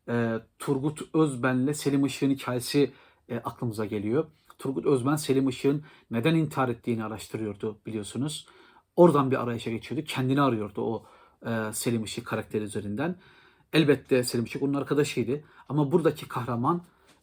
e, 0.10 0.40
Turgut 0.60 1.16
Özben'le 1.16 1.74
Selim 1.74 2.06
Işık'ın 2.06 2.30
hikayesi 2.30 2.92
e, 3.30 3.38
aklımıza 3.38 3.86
geliyor. 3.86 4.26
Turgut 4.60 4.86
Özben 4.86 5.16
Selim 5.16 5.50
Işık'ın 5.50 5.84
neden 6.12 6.36
intihar 6.36 6.70
ettiğini 6.70 7.04
araştırıyordu 7.04 7.78
biliyorsunuz. 7.86 8.48
Oradan 8.96 9.32
bir 9.32 9.44
arayışa 9.44 9.72
geçiyordu. 9.72 10.06
Kendini 10.08 10.42
arıyordu 10.42 10.82
o 10.82 11.06
e, 11.50 11.74
Selim 11.74 12.04
Işık 12.04 12.26
karakteri 12.26 12.64
üzerinden. 12.64 13.16
Elbette 13.74 14.24
Selim 14.24 14.46
Işık 14.46 14.64
onun 14.64 14.74
arkadaşıydı. 14.74 15.44
Ama 15.70 15.92
buradaki 15.92 16.28
kahraman 16.28 16.82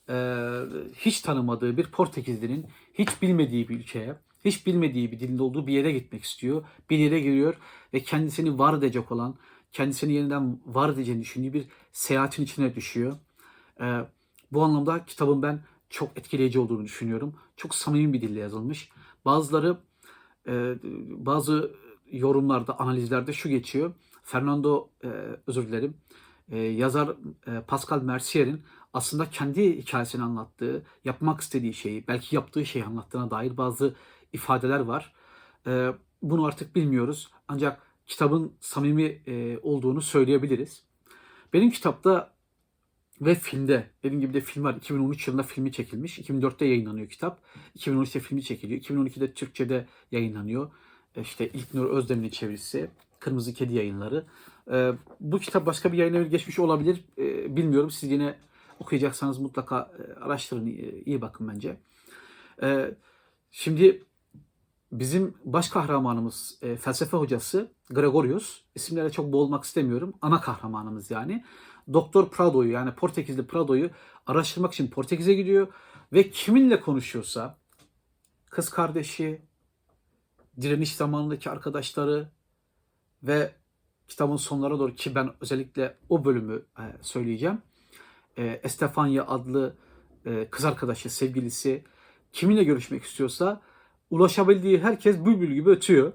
e, 0.09 0.15
hiç 0.97 1.21
tanımadığı 1.21 1.77
bir 1.77 1.87
Portekizlinin 1.87 2.67
hiç 2.95 3.23
bilmediği 3.23 3.69
bir 3.69 3.79
ülkeye, 3.79 4.17
hiç 4.45 4.67
bilmediği 4.67 5.13
bir 5.13 5.21
dilinde 5.21 5.43
olduğu 5.43 5.67
bir 5.67 5.73
yere 5.73 5.93
gitmek 5.93 6.25
istiyor. 6.25 6.65
Bir 6.91 6.99
yere 6.99 7.21
giriyor 7.21 7.57
ve 7.95 8.03
kendisini 8.03 8.59
var 8.59 8.79
edecek 8.79 9.13
olan, 9.13 9.35
kendisini 9.73 10.13
yeniden 10.13 10.61
var 10.67 10.89
edeceğini 10.89 11.21
düşündüğü 11.21 11.53
bir 11.53 11.65
seyahatin 11.93 12.43
içine 12.45 12.75
düşüyor. 12.75 13.17
Ee, 13.81 14.01
bu 14.53 14.63
anlamda 14.63 15.05
kitabın 15.05 15.43
ben 15.43 15.61
çok 15.91 16.19
etkileyici 16.19 16.59
olduğunu 16.59 16.85
düşünüyorum. 16.85 17.35
Çok 17.57 17.75
samimi 17.75 18.13
bir 18.13 18.23
dille 18.23 18.41
yazılmış. 18.41 18.89
Bazıları 19.25 19.77
e, 20.47 20.75
bazı 21.09 21.71
yorumlarda, 22.13 22.79
analizlerde 22.79 23.33
şu 23.33 23.49
geçiyor. 23.49 23.95
Fernando, 24.23 24.89
e, 25.05 25.09
özür 25.47 25.69
dilerim, 25.69 25.95
e, 26.51 26.59
yazar 26.59 27.09
e, 27.47 27.61
Pascal 27.61 28.03
Mercier'in 28.03 28.63
aslında 28.93 29.31
kendi 29.31 29.79
hikayesini 29.79 30.23
anlattığı, 30.23 30.83
yapmak 31.05 31.41
istediği 31.41 31.75
şeyi, 31.75 32.09
belki 32.09 32.37
yaptığı 32.37 32.67
şeyi 32.67 32.85
anlattığına 32.85 33.31
dair 33.31 33.57
bazı 33.57 33.95
ifadeler 34.33 34.81
var. 34.81 35.13
E, 35.67 35.91
bunu 36.23 36.45
artık 36.45 36.77
bilmiyoruz. 36.77 37.31
Ancak 37.49 37.83
kitabın 38.07 38.53
samimi 38.61 39.23
e, 39.27 39.59
olduğunu 39.63 40.03
söyleyebiliriz. 40.03 40.83
Benim 41.53 41.71
kitapta 41.71 42.33
ve 43.21 43.35
filmde, 43.35 43.91
dediğim 44.03 44.21
gibi 44.21 44.35
de 44.35 44.41
film 44.41 44.65
var. 44.65 44.75
2013 44.75 45.29
yılında 45.29 45.43
filmi 45.43 45.73
çekilmiş. 45.73 46.19
2004'te 46.19 46.65
yayınlanıyor 46.65 47.09
kitap. 47.09 47.39
2013'te 47.79 48.21
filmi 48.21 48.43
çekiliyor. 48.43 48.81
2012'de 48.81 49.33
Türkçe'de 49.33 49.87
yayınlanıyor. 50.13 50.71
E, 51.17 51.21
İşte 51.21 51.49
İlknur 51.49 51.91
Özdemir'in 51.91 52.31
çevirisi. 52.31 52.91
Kırmızı 53.21 53.55
Kedi 53.55 53.75
yayınları. 53.75 54.25
Ee, 54.71 54.93
bu 55.21 55.39
kitap 55.39 55.67
başka 55.67 55.93
bir 55.93 55.99
yayına 55.99 56.23
geçmiş 56.23 56.59
olabilir. 56.59 57.05
Ee, 57.19 57.57
bilmiyorum. 57.57 57.91
Siz 57.91 58.11
yine 58.11 58.35
okuyacaksanız 58.79 59.39
mutlaka 59.39 59.93
e, 59.99 60.21
araştırın. 60.21 60.67
İyi, 61.07 61.21
bakın 61.21 61.49
bence. 61.49 61.77
Ee, 62.63 62.95
şimdi 63.51 64.03
bizim 64.93 65.35
baş 65.45 65.69
kahramanımız 65.69 66.59
e, 66.63 66.77
felsefe 66.77 67.17
hocası 67.17 67.73
Gregorius. 67.91 68.63
İsimlere 68.75 69.11
çok 69.11 69.33
boğulmak 69.33 69.65
istemiyorum. 69.65 70.15
Ana 70.23 70.41
kahramanımız 70.41 71.11
yani. 71.11 71.45
Doktor 71.93 72.31
Prado'yu 72.31 72.71
yani 72.71 72.95
Portekizli 72.95 73.47
Prado'yu 73.47 73.91
araştırmak 74.27 74.73
için 74.73 74.89
Portekiz'e 74.89 75.35
gidiyor 75.35 75.67
ve 76.13 76.31
kiminle 76.31 76.81
konuşuyorsa 76.81 77.59
kız 78.51 78.71
kardeşi, 78.71 79.43
direniş 80.61 80.97
zamanındaki 80.97 81.51
arkadaşları 81.51 82.29
ve 83.23 83.55
kitabın 84.09 84.37
sonlara 84.37 84.79
doğru 84.79 84.95
ki 84.95 85.15
ben 85.15 85.31
özellikle 85.41 85.97
o 86.09 86.25
bölümü 86.25 86.63
e, 86.79 86.85
söyleyeceğim. 87.03 87.63
E, 88.37 88.45
Estefania 88.45 89.27
adlı 89.27 89.77
e, 90.27 90.49
kız 90.51 90.65
arkadaşı, 90.65 91.11
sevgilisi 91.11 91.85
kiminle 92.33 92.65
görüşmek 92.65 93.05
istiyorsa 93.05 93.61
ulaşabildiği 94.13 94.79
herkes 94.79 95.25
bülbül 95.25 95.55
gibi 95.55 95.71
ötüyor. 95.71 96.13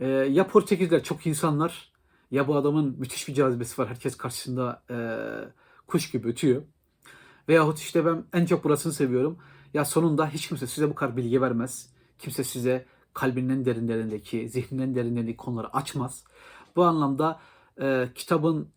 E, 0.00 0.08
ya 0.08 0.46
Portekizler 0.46 1.02
çok 1.02 1.26
insanlar 1.26 1.92
ya 2.30 2.48
bu 2.48 2.56
adamın 2.56 2.96
müthiş 2.98 3.28
bir 3.28 3.34
cazibesi 3.34 3.82
var. 3.82 3.88
Herkes 3.88 4.16
karşısında 4.16 4.82
e, 4.90 4.96
kuş 5.86 6.10
gibi 6.10 6.28
ötüyor. 6.28 6.62
Veyahut 7.48 7.78
işte 7.78 8.06
ben 8.06 8.24
en 8.32 8.46
çok 8.46 8.64
burasını 8.64 8.92
seviyorum. 8.92 9.38
Ya 9.74 9.84
sonunda 9.84 10.28
hiç 10.28 10.48
kimse 10.48 10.66
size 10.66 10.90
bu 10.90 10.94
kadar 10.94 11.16
bilgi 11.16 11.42
vermez. 11.42 11.92
Kimse 12.18 12.44
size 12.44 12.86
kalbinin 13.14 13.64
derinlerindeki, 13.64 14.48
zihninin 14.48 14.94
derinlerindeki 14.94 15.36
konuları 15.36 15.76
açmaz. 15.76 16.24
Bu 16.76 16.84
anlamda 16.84 17.40
e, 17.80 18.08
kitabın 18.14 18.68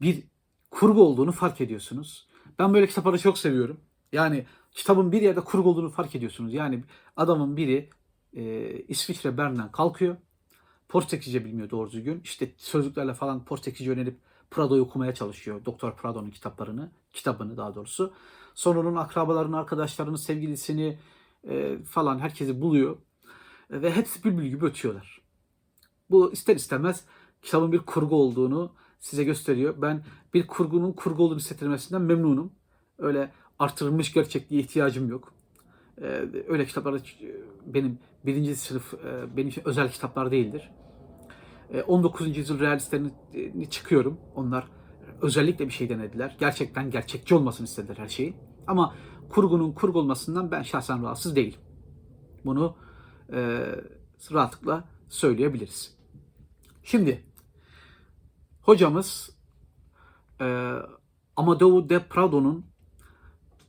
bir 0.00 0.22
kurgu 0.70 1.02
olduğunu 1.02 1.32
fark 1.32 1.60
ediyorsunuz. 1.60 2.28
Ben 2.58 2.74
böyle 2.74 2.86
kitapları 2.86 3.18
çok 3.18 3.38
seviyorum. 3.38 3.80
Yani 4.12 4.46
kitabın 4.78 5.12
bir 5.12 5.22
yerde 5.22 5.40
kurgu 5.40 5.90
fark 5.90 6.14
ediyorsunuz. 6.14 6.54
Yani 6.54 6.84
adamın 7.16 7.56
biri 7.56 7.90
e, 8.36 8.72
İsviçre 8.88 9.38
Bern'den 9.38 9.72
kalkıyor. 9.72 10.16
Portekizce 10.88 11.44
bilmiyor 11.44 11.70
doğru 11.70 11.90
düzgün. 11.90 12.20
İşte 12.24 12.52
sözlüklerle 12.56 13.14
falan 13.14 13.44
Portekizce 13.44 13.90
yönelip 13.90 14.18
Prado'yu 14.50 14.82
okumaya 14.82 15.14
çalışıyor. 15.14 15.64
Doktor 15.64 15.96
Prado'nun 15.96 16.30
kitaplarını, 16.30 16.90
kitabını 17.12 17.56
daha 17.56 17.74
doğrusu. 17.74 18.12
Sonra 18.54 18.80
onun 18.80 18.96
akrabalarını, 18.96 19.58
arkadaşlarını, 19.58 20.18
sevgilisini 20.18 20.98
e, 21.48 21.78
falan 21.78 22.18
herkesi 22.18 22.60
buluyor. 22.60 22.96
Ve 23.70 23.92
hepsi 23.92 24.24
bülbül 24.24 24.46
gibi 24.46 24.64
ötüyorlar. 24.64 25.20
Bu 26.10 26.32
ister 26.32 26.56
istemez 26.56 27.04
kitabın 27.42 27.72
bir 27.72 27.78
kurgu 27.78 28.16
olduğunu 28.16 28.72
size 29.00 29.24
gösteriyor. 29.24 29.74
Ben 29.82 30.04
bir 30.34 30.46
kurgunun 30.46 30.92
kurgu 30.92 31.22
olduğunu 31.22 31.38
hissettirmesinden 31.38 32.02
memnunum. 32.02 32.52
Öyle 32.98 33.32
artırılmış 33.58 34.12
gerçekliğe 34.12 34.62
ihtiyacım 34.62 35.10
yok. 35.10 35.32
Ee, 36.02 36.28
öyle 36.48 36.64
kitaplar 36.64 37.16
benim 37.66 37.98
birinci 38.26 38.56
sınıf, 38.56 38.94
e, 38.94 39.36
benim 39.36 39.48
için 39.48 39.62
özel 39.64 39.90
kitaplar 39.90 40.30
değildir. 40.30 40.70
E, 41.72 41.82
19. 41.82 42.36
yüzyıl 42.36 42.60
realistlerini 42.60 43.70
çıkıyorum. 43.70 44.20
Onlar 44.34 44.68
özellikle 45.22 45.66
bir 45.66 45.72
şey 45.72 45.88
denediler. 45.88 46.36
Gerçekten 46.40 46.90
gerçekçi 46.90 47.34
olmasını 47.34 47.64
istediler 47.64 47.96
her 47.96 48.08
şeyin. 48.08 48.36
Ama 48.66 48.94
kurgunun 49.28 49.72
kurgu 49.72 49.98
olmasından 49.98 50.50
ben 50.50 50.62
şahsen 50.62 51.02
rahatsız 51.02 51.36
değilim. 51.36 51.60
Bunu 52.44 52.76
e, 53.32 53.64
rahatlıkla 54.32 54.84
söyleyebiliriz. 55.08 55.98
Şimdi 56.82 57.24
hocamız 58.62 59.30
e, 60.40 60.74
Amadeu 61.36 61.88
de 61.88 61.98
Prado'nun 61.98 62.66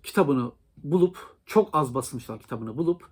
kitabını 0.04 0.52
bulup 0.78 1.36
çok 1.46 1.70
az 1.74 1.94
basmışlar 1.94 2.40
kitabını 2.40 2.78
bulup 2.78 3.10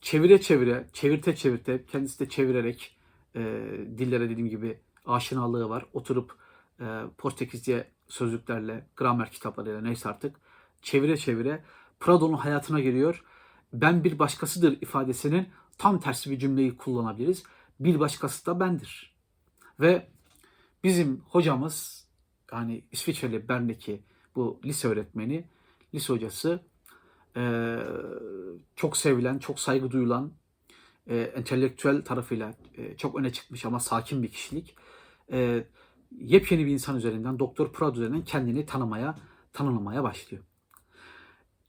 çevire 0.00 0.40
çevire, 0.40 0.86
çevirte 0.92 1.36
çevirte 1.36 1.84
kendisi 1.84 2.20
de 2.20 2.28
çevirerek 2.28 2.96
e, 3.34 3.40
dillere 3.98 4.30
dediğim 4.30 4.48
gibi 4.50 4.78
aşinalığı 5.06 5.68
var. 5.68 5.84
Oturup 5.92 6.32
e, 6.80 7.02
Portekizce 7.18 7.90
sözlüklerle, 8.08 8.86
gramer 8.96 9.30
kitaplarıyla 9.30 9.80
neyse 9.80 10.08
artık 10.08 10.36
çevire 10.82 11.16
çevire 11.16 11.64
Prado'nun 12.00 12.36
hayatına 12.36 12.80
giriyor. 12.80 13.24
Ben 13.72 14.04
bir 14.04 14.18
başkasıdır 14.18 14.82
ifadesinin 14.82 15.48
tam 15.78 16.00
tersi 16.00 16.30
bir 16.30 16.38
cümleyi 16.38 16.76
kullanabiliriz. 16.76 17.42
Bir 17.80 18.00
başkası 18.00 18.46
da 18.46 18.60
bendir. 18.60 19.14
Ve 19.80 20.08
bizim 20.84 21.22
hocamız 21.28 22.06
yani 22.52 22.84
İsviçreli 22.92 23.48
Bern'deki 23.48 24.00
bu 24.36 24.60
lise 24.64 24.88
öğretmeni, 24.88 25.44
lise 25.94 26.12
hocası 26.12 26.60
e, 27.36 27.76
çok 28.76 28.96
sevilen, 28.96 29.38
çok 29.38 29.60
saygı 29.60 29.90
duyulan, 29.90 30.32
e, 31.06 31.16
entelektüel 31.16 32.04
tarafıyla 32.04 32.54
e, 32.76 32.96
çok 32.96 33.16
öne 33.16 33.32
çıkmış 33.32 33.64
ama 33.64 33.80
sakin 33.80 34.22
bir 34.22 34.30
kişilik. 34.30 34.76
E, 35.32 35.66
yepyeni 36.10 36.66
bir 36.66 36.70
insan 36.70 36.96
üzerinden, 36.96 37.38
Doktor 37.38 37.72
Prado 37.72 37.96
üzerinden 37.96 38.24
kendini 38.24 38.66
tanımaya, 38.66 39.18
tanımlamaya 39.52 40.02
başlıyor. 40.02 40.44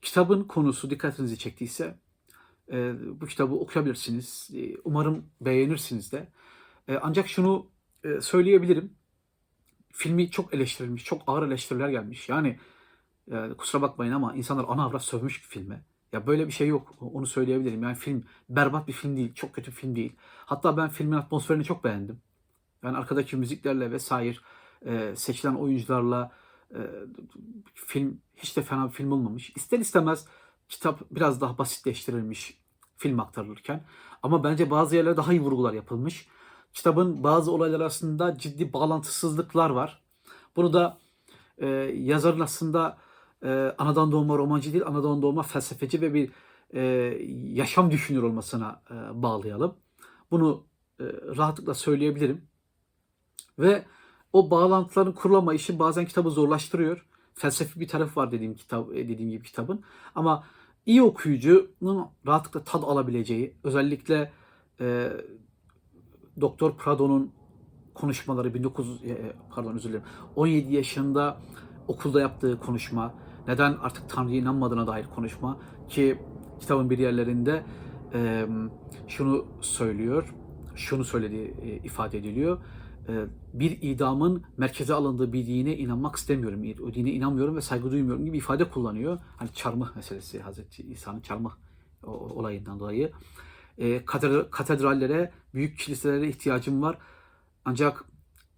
Kitabın 0.02 0.44
konusu 0.44 0.90
dikkatinizi 0.90 1.38
çektiyse 1.38 1.98
e, 2.72 2.94
bu 3.20 3.26
kitabı 3.26 3.54
okuyabilirsiniz. 3.54 4.50
E, 4.56 4.76
umarım 4.84 5.26
beğenirsiniz 5.40 6.12
de. 6.12 6.28
E, 6.88 6.96
ancak 7.02 7.28
şunu 7.28 7.70
e, 8.04 8.20
söyleyebilirim. 8.20 8.92
Filmi 9.92 10.30
çok 10.30 10.54
eleştirilmiş, 10.54 11.04
çok 11.04 11.22
ağır 11.26 11.46
eleştiriler 11.46 11.88
gelmiş. 11.88 12.28
Yani 12.28 12.58
e, 13.30 13.54
kusura 13.58 13.82
bakmayın 13.82 14.12
ama 14.12 14.34
insanlar 14.34 14.64
ana 14.68 14.84
avrat 14.84 15.02
sövmüş 15.02 15.42
bir 15.42 15.48
filme. 15.48 15.82
Ya 16.12 16.26
böyle 16.26 16.46
bir 16.46 16.52
şey 16.52 16.68
yok. 16.68 16.94
Onu 17.00 17.26
söyleyebilirim. 17.26 17.82
Yani 17.82 17.94
film 17.94 18.24
berbat 18.48 18.88
bir 18.88 18.92
film 18.92 19.16
değil. 19.16 19.34
Çok 19.34 19.52
kötü 19.52 19.70
bir 19.70 19.76
film 19.76 19.96
değil. 19.96 20.12
Hatta 20.46 20.76
ben 20.76 20.88
filmin 20.88 21.16
atmosferini 21.16 21.64
çok 21.64 21.84
beğendim. 21.84 22.20
Yani 22.82 22.96
arkadaki 22.96 23.36
müziklerle 23.36 23.90
vesaire 23.90 24.36
e, 24.86 25.16
seçilen 25.16 25.54
oyuncularla 25.54 26.32
e, 26.74 26.80
film 27.74 28.20
hiç 28.36 28.56
de 28.56 28.62
fena 28.62 28.88
bir 28.88 28.92
film 28.92 29.12
olmamış. 29.12 29.52
İster 29.56 29.78
istemez 29.78 30.26
kitap 30.68 31.00
biraz 31.10 31.40
daha 31.40 31.58
basitleştirilmiş 31.58 32.58
film 32.96 33.20
aktarılırken. 33.20 33.84
Ama 34.22 34.44
bence 34.44 34.70
bazı 34.70 34.96
yerlerde 34.96 35.16
daha 35.16 35.32
iyi 35.32 35.40
vurgular 35.40 35.72
yapılmış. 35.72 36.28
Kitabın 36.74 37.24
bazı 37.24 37.52
olaylar 37.52 37.80
arasında 37.80 38.38
ciddi 38.38 38.72
bağlantısızlıklar 38.72 39.70
var. 39.70 40.02
Bunu 40.56 40.72
da 40.72 40.98
e, 41.58 41.66
yazarın 41.94 42.40
aslında 42.40 42.98
e, 43.44 43.74
anadan 43.78 44.12
doğma 44.12 44.38
romancı 44.38 44.72
değil, 44.72 44.86
anadan 44.86 45.22
doğma 45.22 45.42
felsefeci 45.42 46.00
ve 46.00 46.14
bir 46.14 46.30
e, 46.74 46.80
yaşam 47.52 47.90
düşünür 47.90 48.22
olmasına 48.22 48.82
e, 48.90 49.22
bağlayalım. 49.22 49.74
Bunu 50.30 50.64
e, 51.00 51.04
rahatlıkla 51.36 51.74
söyleyebilirim. 51.74 52.42
Ve 53.58 53.84
o 54.32 54.50
bağlantıların 54.50 55.12
kurulama 55.12 55.54
işi 55.54 55.78
bazen 55.78 56.04
kitabı 56.06 56.30
zorlaştırıyor. 56.30 57.06
Felsefi 57.34 57.80
bir 57.80 57.88
tarafı 57.88 58.20
var 58.20 58.32
dediğim 58.32 58.54
kitap 58.54 58.92
e, 58.92 59.08
dediğim 59.08 59.30
gibi 59.30 59.44
kitabın. 59.44 59.84
Ama 60.14 60.44
iyi 60.86 61.02
okuyucunun 61.02 62.06
rahatlıkla 62.26 62.64
tad 62.64 62.82
alabileceği, 62.82 63.56
özellikle 63.64 64.32
e, 64.80 65.12
Doktor 66.40 66.76
Prado'nun 66.76 67.32
konuşmaları 67.94 68.48
19 68.48 69.04
e, 69.04 69.32
pardon 69.50 69.74
özür 69.74 69.88
dilerim 69.88 70.04
17 70.36 70.74
yaşında 70.74 71.36
okulda 71.88 72.20
yaptığı 72.20 72.60
konuşma 72.60 73.14
neden 73.50 73.76
artık 73.82 74.08
Tanrı'ya 74.08 74.36
inanmadığına 74.36 74.86
dair 74.86 75.06
konuşma 75.14 75.60
ki 75.88 76.18
kitabın 76.60 76.90
bir 76.90 76.98
yerlerinde 76.98 77.62
e, 78.14 78.46
şunu 79.08 79.46
söylüyor, 79.60 80.34
şunu 80.74 81.04
söylediği 81.04 81.54
e, 81.62 81.76
ifade 81.76 82.18
ediliyor. 82.18 82.58
E, 83.08 83.12
bir 83.54 83.78
idamın 83.82 84.44
merkeze 84.56 84.94
alındığı 84.94 85.32
bir 85.32 85.46
dine 85.46 85.76
inanmak 85.76 86.16
istemiyorum, 86.16 86.62
o 86.88 86.94
dine 86.94 87.10
inanmıyorum 87.10 87.56
ve 87.56 87.60
saygı 87.60 87.90
duymuyorum 87.90 88.24
gibi 88.24 88.36
ifade 88.36 88.70
kullanıyor. 88.70 89.18
Hani 89.36 89.52
çarmıh 89.52 89.96
meselesi, 89.96 90.40
Hazreti 90.40 90.82
İsa'nın 90.82 91.20
çarmıh 91.20 91.52
olayından 92.02 92.80
dolayı. 92.80 93.12
E, 93.78 93.96
katedra- 93.96 94.50
katedrallere, 94.50 95.32
büyük 95.54 95.78
kiliselere 95.78 96.28
ihtiyacım 96.28 96.82
var. 96.82 96.98
Ancak 97.64 98.04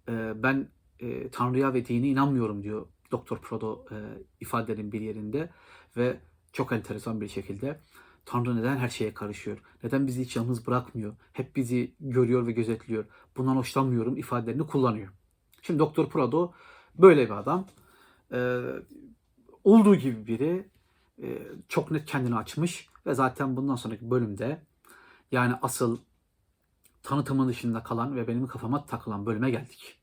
e, 0.09 0.43
ben 0.43 0.67
e, 0.99 1.29
Tanrı'ya 1.29 1.73
ve 1.73 1.85
dine 1.85 2.07
inanmıyorum 2.07 2.63
diyor 2.63 2.85
Doktor 3.13 3.37
Prodo 3.41 3.85
e, 3.91 3.95
ifadenin 4.39 4.91
bir 4.91 5.01
yerinde 5.01 5.49
ve 5.97 6.19
çok 6.53 6.71
enteresan 6.71 7.21
bir 7.21 7.27
şekilde 7.27 7.79
Tanrı 8.25 8.55
neden 8.55 8.77
her 8.77 8.89
şeye 8.89 9.13
karışıyor? 9.13 9.57
Neden 9.83 10.07
bizi 10.07 10.21
hiç 10.21 10.35
yalnız 10.35 10.67
bırakmıyor? 10.67 11.15
Hep 11.33 11.55
bizi 11.55 11.93
görüyor 11.99 12.47
ve 12.47 12.51
gözetliyor. 12.51 13.05
Bundan 13.37 13.55
hoşlanmıyorum 13.55 14.17
ifadelerini 14.17 14.67
kullanıyor. 14.67 15.09
Şimdi 15.61 15.79
Doktor 15.79 16.09
Prado 16.09 16.51
böyle 16.95 17.25
bir 17.25 17.31
adam. 17.31 17.67
Ee, 18.33 18.61
olduğu 19.63 19.95
gibi 19.95 20.27
biri 20.27 20.69
e, 21.21 21.41
çok 21.69 21.91
net 21.91 22.05
kendini 22.05 22.35
açmış 22.35 22.87
ve 23.05 23.13
zaten 23.13 23.57
bundan 23.57 23.75
sonraki 23.75 24.11
bölümde 24.11 24.61
yani 25.31 25.53
asıl 25.61 25.97
tanıtımın 27.03 27.49
dışında 27.49 27.83
kalan 27.83 28.15
ve 28.15 28.27
benim 28.27 28.47
kafama 28.47 28.85
takılan 28.85 29.25
bölüme 29.25 29.51
geldik. 29.51 29.99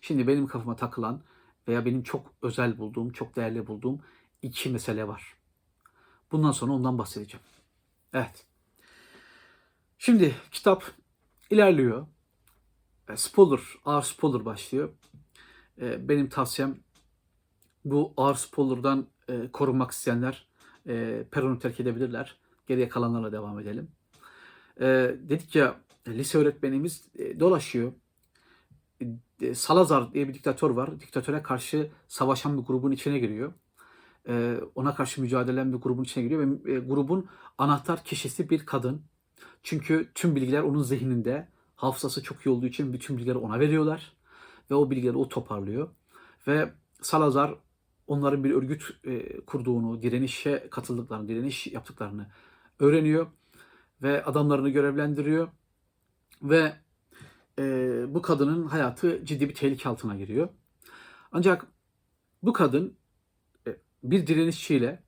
Şimdi 0.00 0.26
benim 0.26 0.46
kafama 0.46 0.76
takılan 0.76 1.22
veya 1.68 1.84
benim 1.84 2.02
çok 2.02 2.34
özel 2.42 2.78
bulduğum, 2.78 3.12
çok 3.12 3.36
değerli 3.36 3.66
bulduğum 3.66 4.00
iki 4.42 4.70
mesele 4.70 5.08
var. 5.08 5.34
Bundan 6.32 6.52
sonra 6.52 6.72
ondan 6.72 6.98
bahsedeceğim. 6.98 7.46
Evet. 8.12 8.46
Şimdi 9.98 10.34
kitap 10.50 10.84
ilerliyor. 11.50 12.06
E, 13.08 13.16
Spoiler, 13.16 13.60
ağır 13.84 14.02
spoiler 14.02 14.44
başlıyor. 14.44 14.90
E, 15.80 16.08
Benim 16.08 16.28
tavsiyem 16.28 16.76
bu 17.84 18.14
ağır 18.16 18.34
spoiler'dan 18.34 19.06
e, 19.28 19.52
korunmak 19.52 19.90
isteyenler 19.90 20.48
peronu 21.30 21.58
terk 21.58 21.80
edebilirler. 21.80 22.36
Geriye 22.66 22.88
kalanlarla 22.88 23.32
devam 23.32 23.58
edelim. 23.60 23.90
Dedik 25.28 25.56
ya 25.56 25.80
lise 26.08 26.38
öğretmenimiz 26.38 27.08
dolaşıyor. 27.40 27.92
E, 29.40 29.54
Salazar 29.54 30.12
diye 30.12 30.28
bir 30.28 30.34
diktatör 30.34 30.70
var. 30.70 31.00
Diktatöre 31.00 31.42
karşı 31.42 31.90
savaşan 32.08 32.58
bir 32.58 32.62
grubun 32.62 32.90
içine 32.90 33.18
giriyor. 33.18 33.52
E, 34.28 34.56
ona 34.74 34.94
karşı 34.94 35.20
mücadele 35.20 35.60
eden 35.60 35.72
bir 35.72 35.78
grubun 35.78 36.04
içine 36.04 36.24
giriyor 36.24 36.40
ve 36.64 36.72
e, 36.72 36.78
grubun 36.78 37.26
anahtar 37.58 38.04
kişisi 38.04 38.50
bir 38.50 38.66
kadın. 38.66 39.02
Çünkü 39.62 40.10
tüm 40.14 40.36
bilgiler 40.36 40.62
onun 40.62 40.82
zihninde. 40.82 41.48
Hafızası 41.76 42.22
çok 42.22 42.46
iyi 42.46 42.50
olduğu 42.50 42.66
için 42.66 42.92
bütün 42.92 43.16
bilgileri 43.16 43.38
ona 43.38 43.60
veriyorlar. 43.60 44.12
Ve 44.70 44.74
o 44.74 44.90
bilgileri 44.90 45.16
o 45.16 45.28
toparlıyor. 45.28 45.88
Ve 46.46 46.72
Salazar 47.02 47.54
onların 48.06 48.44
bir 48.44 48.50
örgüt 48.50 48.82
e, 49.04 49.40
kurduğunu, 49.40 50.02
direnişe 50.02 50.68
katıldıklarını, 50.70 51.28
direniş 51.28 51.66
yaptıklarını 51.66 52.26
öğreniyor. 52.78 53.26
Ve 54.02 54.24
adamlarını 54.24 54.68
görevlendiriyor. 54.68 55.48
Ve 56.42 56.72
e, 57.58 58.04
bu 58.14 58.22
kadının 58.22 58.66
hayatı 58.66 59.24
ciddi 59.24 59.48
bir 59.48 59.54
tehlike 59.54 59.88
altına 59.88 60.16
giriyor. 60.16 60.48
Ancak 61.32 61.66
bu 62.42 62.52
kadın 62.52 62.96
e, 63.66 63.76
bir 64.02 64.26
direnişçiyle, 64.26 65.02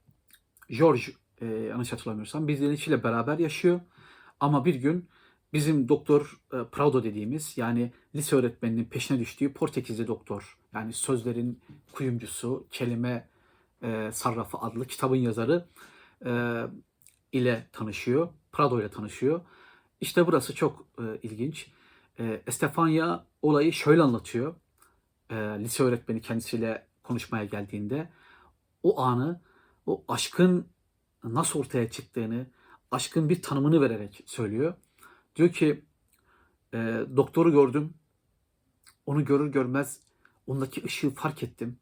George 0.68 1.02
e, 1.40 1.46
yanlış 1.46 1.92
hatırlamıyorsam, 1.92 2.48
bir 2.48 2.58
direnişçiyle 2.58 3.02
beraber 3.02 3.38
yaşıyor. 3.38 3.80
Ama 4.40 4.64
bir 4.64 4.74
gün 4.74 5.08
bizim 5.52 5.88
doktor 5.88 6.40
e, 6.52 6.56
Prado 6.72 7.04
dediğimiz 7.04 7.58
yani 7.58 7.92
lise 8.14 8.36
öğretmeninin 8.36 8.84
peşine 8.84 9.18
düştüğü 9.18 9.52
Portekizli 9.52 10.06
doktor 10.06 10.58
yani 10.74 10.92
sözlerin 10.92 11.60
kuyumcusu, 11.92 12.66
kelime 12.70 13.28
e, 13.82 14.10
sarrafı 14.12 14.58
adlı 14.58 14.86
kitabın 14.86 15.16
yazarı 15.16 15.66
e, 16.26 16.64
ile 17.32 17.66
tanışıyor. 17.72 18.28
Prado 18.52 18.80
ile 18.80 18.88
tanışıyor. 18.88 19.40
İşte 20.00 20.26
burası 20.26 20.54
çok 20.54 20.86
e, 20.98 21.02
ilginç. 21.22 21.70
E, 22.20 22.42
Estefania 22.46 23.24
olayı 23.42 23.72
şöyle 23.72 24.02
anlatıyor. 24.02 24.54
E, 25.30 25.36
lise 25.36 25.82
öğretmeni 25.82 26.20
kendisiyle 26.20 26.86
konuşmaya 27.02 27.44
geldiğinde 27.44 28.10
o 28.82 29.00
anı, 29.00 29.40
o 29.86 30.04
aşkın 30.08 30.68
nasıl 31.24 31.58
ortaya 31.58 31.90
çıktığını, 31.90 32.46
aşkın 32.90 33.28
bir 33.28 33.42
tanımını 33.42 33.80
vererek 33.80 34.22
söylüyor. 34.26 34.74
Diyor 35.36 35.52
ki 35.52 35.84
e, 36.74 36.78
doktoru 37.16 37.52
gördüm. 37.52 37.94
Onu 39.06 39.24
görür 39.24 39.52
görmez 39.52 40.00
ondaki 40.46 40.84
ışığı 40.84 41.10
fark 41.10 41.42
ettim. 41.42 41.78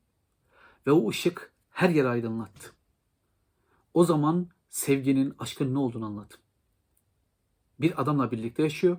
Ve 0.86 0.92
o 0.92 1.08
ışık 1.08 1.52
her 1.70 1.88
yeri 1.88 2.08
aydınlattı. 2.08 2.72
O 3.94 4.04
zaman 4.04 4.48
sevginin, 4.68 5.34
aşkın 5.38 5.74
ne 5.74 5.78
olduğunu 5.78 6.06
anladım. 6.06 6.38
Bir 7.80 8.02
adamla 8.02 8.30
birlikte 8.30 8.62
yaşıyor. 8.62 8.96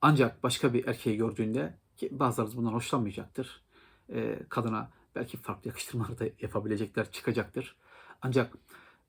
Ancak 0.00 0.42
başka 0.42 0.74
bir 0.74 0.86
erkeği 0.86 1.16
gördüğünde 1.16 1.74
ki 1.96 2.08
bazılarınız 2.12 2.56
bundan 2.56 2.72
hoşlanmayacaktır. 2.72 3.62
E, 4.08 4.38
kadına 4.48 4.90
belki 5.14 5.36
farklı 5.36 5.68
yakıştırmalar 5.68 6.18
da 6.18 6.24
yapabilecekler, 6.40 7.10
çıkacaktır. 7.10 7.76
Ancak 8.22 8.54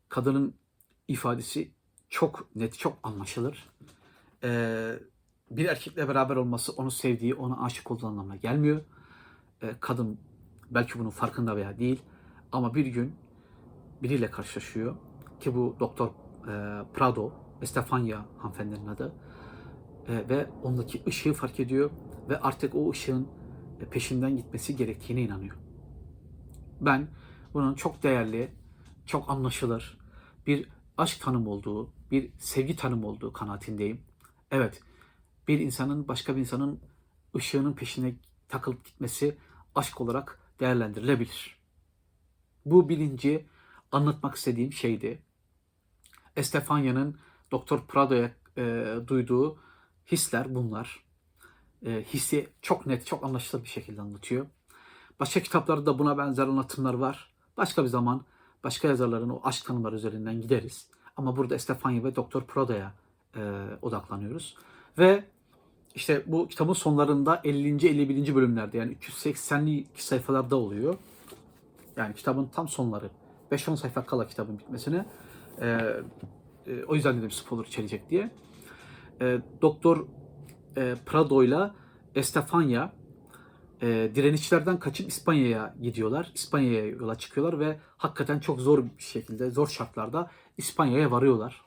kadının 0.09 0.55
ifadesi 1.07 1.71
çok 2.09 2.55
net, 2.55 2.77
çok 2.79 2.97
anlaşılır. 3.03 3.69
Ee, 4.43 4.99
bir 5.51 5.65
erkekle 5.65 6.07
beraber 6.07 6.35
olması 6.35 6.71
onu 6.71 6.91
sevdiği, 6.91 7.35
ona 7.35 7.63
aşık 7.63 7.91
olduğu 7.91 8.07
anlamına 8.07 8.35
gelmiyor. 8.35 8.81
Ee, 9.61 9.75
kadın 9.79 10.19
belki 10.71 10.99
bunun 10.99 11.09
farkında 11.09 11.55
veya 11.55 11.79
değil 11.79 12.01
ama 12.51 12.75
bir 12.75 12.85
gün 12.85 13.15
biriyle 14.03 14.31
karşılaşıyor 14.31 14.95
ki 15.39 15.55
bu 15.55 15.75
Doktor 15.79 16.07
e, 16.07 16.13
Prado, 16.93 17.31
Estefania 17.61 18.25
hanımefendinin 18.37 18.87
adı 18.87 19.13
E, 20.07 20.29
ve 20.29 20.47
ondaki 20.63 21.03
ışığı 21.07 21.33
fark 21.33 21.59
ediyor 21.59 21.89
ve 22.29 22.39
artık 22.39 22.75
o 22.75 22.91
ışığın 22.91 23.27
peşinden 23.91 24.37
gitmesi 24.37 24.75
gerektiğine 24.75 25.21
inanıyor. 25.21 25.55
Ben 26.81 27.07
bunun 27.53 27.73
çok 27.73 28.03
değerli, 28.03 28.51
çok 29.05 29.29
anlaşılır 29.29 29.97
bir 30.47 30.69
aşk 30.97 31.21
tanım 31.21 31.47
olduğu, 31.47 31.93
bir 32.11 32.31
sevgi 32.37 32.75
tanım 32.75 33.03
olduğu 33.03 33.33
kanaatindeyim. 33.33 34.01
Evet, 34.51 34.81
bir 35.47 35.59
insanın 35.59 36.07
başka 36.07 36.35
bir 36.35 36.39
insanın 36.39 36.79
ışığının 37.35 37.73
peşine 37.73 38.15
takılıp 38.47 38.85
gitmesi 38.85 39.37
aşk 39.75 40.01
olarak 40.01 40.39
değerlendirilebilir. 40.59 41.57
Bu 42.65 42.89
bilinci 42.89 43.45
anlatmak 43.91 44.35
istediğim 44.35 44.73
şeydi. 44.73 45.21
Estefanya'nın 46.35 47.17
Doktor 47.51 47.87
Prado'ya 47.87 48.31
e, 48.57 48.95
duyduğu 49.07 49.59
hisler 50.11 50.55
bunlar. 50.55 51.03
E, 51.85 52.03
hissi 52.03 52.49
çok 52.61 52.85
net, 52.85 53.05
çok 53.05 53.23
anlaşılır 53.23 53.63
bir 53.63 53.69
şekilde 53.69 54.01
anlatıyor. 54.01 54.45
Başka 55.19 55.39
kitaplarda 55.39 55.85
da 55.85 55.99
buna 55.99 56.17
benzer 56.17 56.43
anlatımlar 56.43 56.93
var. 56.93 57.33
Başka 57.57 57.83
bir 57.83 57.87
zaman 57.87 58.25
başka 58.63 58.87
yazarların 58.87 59.29
o 59.29 59.41
aşk 59.43 59.65
tanımları 59.65 59.95
üzerinden 59.95 60.41
gideriz. 60.41 60.87
Ama 61.17 61.37
burada 61.37 61.55
Estefania 61.55 62.03
ve 62.03 62.15
Doktor 62.15 62.43
Prado'ya 62.43 62.93
e, 63.35 63.41
odaklanıyoruz. 63.81 64.55
Ve 64.97 65.23
işte 65.95 66.23
bu 66.27 66.47
kitabın 66.47 66.73
sonlarında 66.73 67.41
50. 67.43 67.87
51. 67.87 68.35
bölümlerde 68.35 68.77
yani 68.77 68.93
380'li 68.93 69.85
sayfalarda 69.95 70.55
oluyor. 70.55 70.95
Yani 71.95 72.15
kitabın 72.15 72.45
tam 72.45 72.67
sonları. 72.67 73.09
5-10 73.51 73.77
sayfa 73.77 74.05
kala 74.05 74.27
kitabın 74.27 74.59
bitmesine. 74.59 75.05
E, 75.61 75.67
e, 76.67 76.83
o 76.87 76.95
yüzden 76.95 77.17
dedim 77.17 77.31
spoiler 77.31 77.65
içerecek 77.65 78.09
diye. 78.09 78.31
E, 79.21 79.39
Doktor 79.61 80.05
e, 80.77 80.95
Prado 81.05 81.43
ile 81.43 81.71
Estefania 82.15 82.91
e, 83.81 84.11
direnişçilerden 84.15 84.79
kaçıp 84.79 85.09
İspanya'ya 85.09 85.75
gidiyorlar. 85.81 86.31
İspanya'ya 86.35 86.85
yola 86.85 87.15
çıkıyorlar 87.15 87.59
ve 87.59 87.79
hakikaten 87.97 88.39
çok 88.39 88.59
zor 88.59 88.83
bir 88.83 89.03
şekilde, 89.03 89.51
zor 89.51 89.67
şartlarda 89.67 90.31
İspanya'ya 90.57 91.11
varıyorlar. 91.11 91.61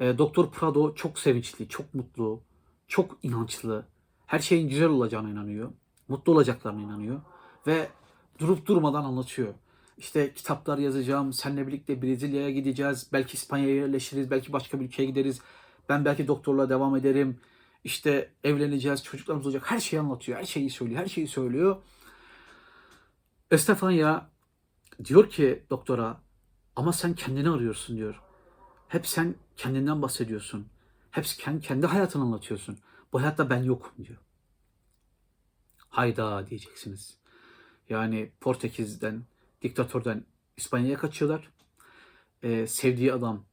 E, 0.00 0.18
Doktor 0.18 0.50
Prado 0.50 0.94
çok 0.94 1.18
sevinçli, 1.18 1.68
çok 1.68 1.94
mutlu, 1.94 2.40
çok 2.88 3.18
inançlı. 3.22 3.86
Her 4.26 4.38
şeyin 4.38 4.68
güzel 4.68 4.88
olacağına 4.88 5.30
inanıyor. 5.30 5.72
Mutlu 6.08 6.32
olacaklarına 6.32 6.80
inanıyor. 6.80 7.20
Ve 7.66 7.88
durup 8.38 8.66
durmadan 8.66 9.04
anlatıyor. 9.04 9.54
İşte 9.98 10.34
kitaplar 10.34 10.78
yazacağım, 10.78 11.32
seninle 11.32 11.66
birlikte 11.66 12.02
Brezilya'ya 12.02 12.50
gideceğiz, 12.50 13.08
belki 13.12 13.34
İspanya'ya 13.34 13.74
yerleşiriz, 13.74 14.30
belki 14.30 14.52
başka 14.52 14.80
bir 14.80 14.84
ülkeye 14.84 15.04
gideriz. 15.04 15.40
Ben 15.88 16.04
belki 16.04 16.28
doktorla 16.28 16.68
devam 16.68 16.96
ederim. 16.96 17.40
İşte 17.84 18.32
evleneceğiz, 18.44 19.04
çocuklarımız 19.04 19.46
olacak. 19.46 19.70
Her 19.70 19.80
şeyi 19.80 20.00
anlatıyor, 20.00 20.38
her 20.38 20.44
şeyi 20.44 20.70
söylüyor, 20.70 21.00
her 21.00 21.06
şeyi 21.06 21.28
söylüyor. 21.28 21.76
Estefania 23.50 24.30
diyor 25.04 25.30
ki 25.30 25.64
doktora 25.70 26.20
ama 26.76 26.92
sen 26.92 27.14
kendini 27.14 27.50
arıyorsun 27.50 27.96
diyor. 27.96 28.20
Hep 28.88 29.06
sen 29.06 29.34
kendinden 29.56 30.02
bahsediyorsun. 30.02 30.66
Hep 31.10 31.26
sen 31.26 31.60
kendi 31.60 31.86
hayatını 31.86 32.22
anlatıyorsun. 32.22 32.78
Bu 33.12 33.20
hayatta 33.20 33.50
ben 33.50 33.62
yokum 33.62 34.04
diyor. 34.04 34.18
Hayda 35.88 36.46
diyeceksiniz. 36.46 37.18
Yani 37.88 38.32
Portekiz'den, 38.40 39.24
diktatörden 39.62 40.24
İspanya'ya 40.56 40.98
kaçıyorlar. 40.98 41.50
Ee, 42.42 42.66
sevdiği 42.66 43.12
adam 43.12 43.44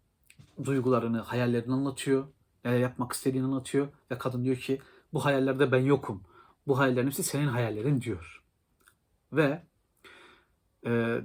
duygularını, 0.63 1.19
hayallerini 1.19 1.73
anlatıyor. 1.73 2.27
Neler 2.65 2.79
yapmak 2.79 3.11
istediğini 3.11 3.45
anlatıyor. 3.45 3.87
Ve 4.11 4.17
kadın 4.17 4.43
diyor 4.43 4.57
ki 4.57 4.81
bu 5.13 5.25
hayallerde 5.25 5.71
ben 5.71 5.81
yokum. 5.81 6.23
Bu 6.67 6.79
hayallerin 6.79 7.07
hepsi 7.07 7.23
senin 7.23 7.47
hayallerin 7.47 8.01
diyor. 8.01 8.43
Ve 9.33 9.63
e, 10.85 11.21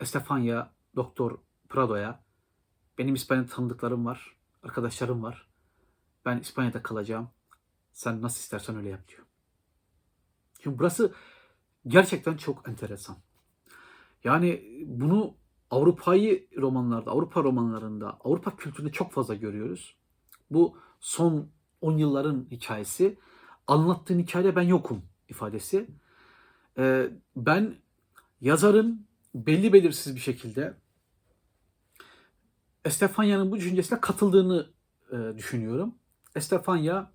Estefania 0.00 0.70
Doktor 0.96 1.38
Prado'ya 1.68 2.20
benim 2.98 3.14
İspanya'da 3.14 3.46
tanıdıklarım 3.46 4.06
var, 4.06 4.36
arkadaşlarım 4.62 5.22
var. 5.22 5.48
Ben 6.24 6.38
İspanya'da 6.38 6.82
kalacağım. 6.82 7.30
Sen 7.92 8.22
nasıl 8.22 8.40
istersen 8.40 8.76
öyle 8.76 8.88
yap 8.88 9.08
diyor. 9.08 9.22
Şimdi 10.62 10.78
burası 10.78 11.14
gerçekten 11.86 12.36
çok 12.36 12.68
enteresan. 12.68 13.16
Yani 14.24 14.64
bunu 14.86 15.34
Avrupa'yı 15.70 16.46
romanlarda, 16.56 17.10
Avrupa 17.10 17.42
romanlarında, 17.42 18.18
Avrupa 18.24 18.56
kültüründe 18.56 18.92
çok 18.92 19.12
fazla 19.12 19.34
görüyoruz. 19.34 19.96
Bu 20.50 20.78
son 21.00 21.48
10 21.80 21.98
yılların 21.98 22.46
hikayesi. 22.50 23.18
Anlattığın 23.66 24.18
hikayede 24.18 24.56
ben 24.56 24.62
yokum 24.62 25.02
ifadesi. 25.28 25.86
Ee, 26.78 27.10
ben 27.36 27.74
yazarın 28.40 29.06
belli 29.34 29.72
belirsiz 29.72 30.14
bir 30.14 30.20
şekilde 30.20 30.74
Estefanya'nın 32.84 33.50
bu 33.50 33.56
düşüncesine 33.56 34.00
katıldığını 34.00 34.66
e, 35.12 35.16
düşünüyorum. 35.36 35.94
Estefanya 36.36 37.10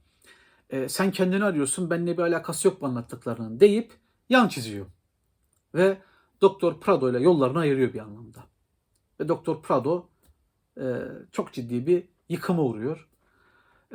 e, 0.69 0.89
sen 0.89 1.11
kendini 1.11 1.43
arıyorsun, 1.43 1.89
benimle 1.89 2.17
bir 2.17 2.21
alakası 2.21 2.67
yok 2.67 2.81
bu 2.81 2.85
anlattıklarının 2.85 3.59
deyip 3.59 3.93
yan 4.29 4.47
çiziyor. 4.47 4.85
Ve 5.75 5.97
Doktor 6.41 6.79
Prado 6.79 7.09
ile 7.09 7.19
yollarını 7.19 7.59
ayırıyor 7.59 7.93
bir 7.93 7.99
anlamda. 7.99 8.42
Ve 9.23 9.27
Doktor 9.27 9.61
Prado 9.61 10.09
e, 10.77 10.83
çok 11.31 11.53
ciddi 11.53 11.87
bir 11.87 12.03
yıkıma 12.29 12.63
uğruyor. 12.63 13.09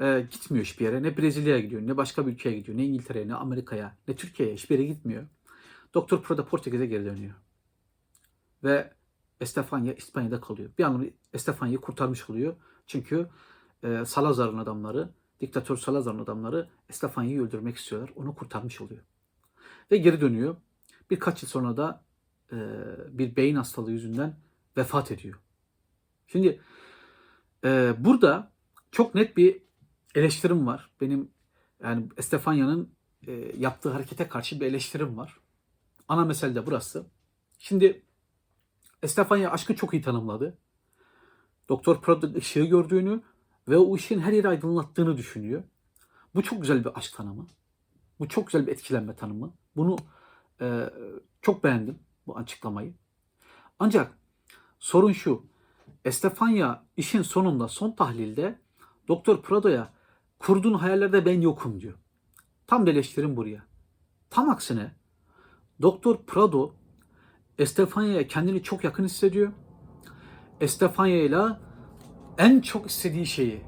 E, 0.01 0.21
gitmiyor 0.31 0.65
hiçbir 0.65 0.85
yere. 0.85 1.03
Ne 1.03 1.17
Brezilya'ya 1.17 1.61
gidiyor, 1.61 1.83
ne 1.83 1.97
başka 1.97 2.27
bir 2.27 2.33
ülkeye 2.33 2.59
gidiyor, 2.59 2.79
ne 2.79 2.85
İngiltere'ye, 2.85 3.29
ne 3.29 3.35
Amerika'ya, 3.35 3.97
ne 4.09 4.17
Türkiye'ye 4.17 4.55
hiçbir 4.55 4.79
yere 4.79 4.89
gitmiyor. 4.89 5.27
Doktor 5.95 6.23
Prado 6.23 6.47
Portekiz'e 6.47 6.87
geri 6.87 7.05
dönüyor. 7.05 7.35
Ve 8.65 8.93
Estefanya 9.41 9.95
İspanya'da 9.95 10.41
kalıyor. 10.41 10.71
Bir 10.79 10.85
anlamda 10.85 11.07
Estefanya'yı 11.33 11.81
kurtarmış 11.81 12.31
oluyor. 12.31 12.57
Çünkü 12.87 13.29
e, 13.83 14.05
Salazar'ın 14.05 14.59
adamları, 14.59 15.09
diktatör 15.41 15.77
Salazar'ın 15.77 16.19
adamları 16.19 16.69
Estefanya'yı 16.89 17.43
öldürmek 17.43 17.77
istiyorlar. 17.77 18.13
Onu 18.17 18.35
kurtarmış 18.35 18.81
oluyor. 18.81 19.03
Ve 19.91 19.97
geri 19.97 20.21
dönüyor. 20.21 20.57
Birkaç 21.11 21.43
yıl 21.43 21.51
sonra 21.51 21.77
da 21.77 22.05
e, 22.53 22.57
bir 23.19 23.37
beyin 23.37 23.57
hastalığı 23.57 23.93
yüzünden 23.93 24.48
vefat 24.79 25.11
ediyor. 25.11 25.41
Şimdi 26.27 26.61
e, 27.65 27.95
burada 27.99 28.53
çok 28.91 29.15
net 29.15 29.37
bir 29.37 29.63
eleştirim 30.15 30.67
var. 30.67 30.91
Benim 31.01 31.31
yani 31.83 32.09
Estefanya'nın 32.17 32.93
e, 33.27 33.33
yaptığı 33.59 33.91
harekete 33.91 34.29
karşı 34.29 34.61
bir 34.61 34.67
eleştirim 34.67 35.17
var. 35.17 35.41
Ana 36.09 36.25
mesele 36.25 36.55
de 36.55 36.67
burası. 36.67 37.07
Şimdi 37.59 38.03
Estefanya 39.03 39.51
aşkı 39.51 39.77
çok 39.77 39.95
iyi 39.95 40.03
tanımladı. 40.03 40.59
Doktor 41.69 42.01
Prod'un 42.01 42.35
ışığı 42.35 42.65
gördüğünü 42.65 43.23
ve 43.69 43.77
o 43.77 43.95
ışığın 43.95 44.21
her 44.21 44.33
yeri 44.33 44.49
aydınlattığını 44.49 45.17
düşünüyor. 45.17 45.63
Bu 46.35 46.43
çok 46.43 46.61
güzel 46.61 46.85
bir 46.85 46.99
aşk 46.99 47.17
tanımı. 47.17 47.47
Bu 48.21 48.29
çok 48.29 48.47
güzel 48.47 48.67
bir 48.67 48.73
etkilenme 48.73 49.17
tanımı. 49.17 49.55
Bunu 49.77 49.97
e, 50.61 50.91
çok 51.43 51.65
beğendim 51.65 51.99
bu 52.27 52.37
açıklamayı. 52.37 52.95
Ancak 53.79 54.19
sorun 54.79 55.13
şu. 55.13 55.47
Estefanya 56.05 56.85
işin 56.97 57.23
sonunda 57.23 57.69
son 57.69 57.93
tahlilde 57.93 58.59
Doktor 59.09 59.43
Prado'ya 59.43 59.93
kurduğun 60.39 60.75
hayallerde 60.75 61.25
ben 61.25 61.41
yokum 61.41 61.81
diyor. 61.81 61.95
Tam 62.67 62.89
eleştirim 62.89 63.37
buraya. 63.37 63.65
Tam 64.31 64.51
aksine 64.51 64.93
Doktor 65.83 66.17
Prado 66.27 66.75
Estefanya'ya 67.59 68.27
kendini 68.27 68.63
çok 68.63 68.85
yakın 68.85 69.05
hissediyor. 69.05 69.53
Estefanya 70.61 71.23
ile 71.23 71.43
en 72.39 72.61
çok 72.61 72.87
istediği 72.87 73.27
şeyi 73.27 73.65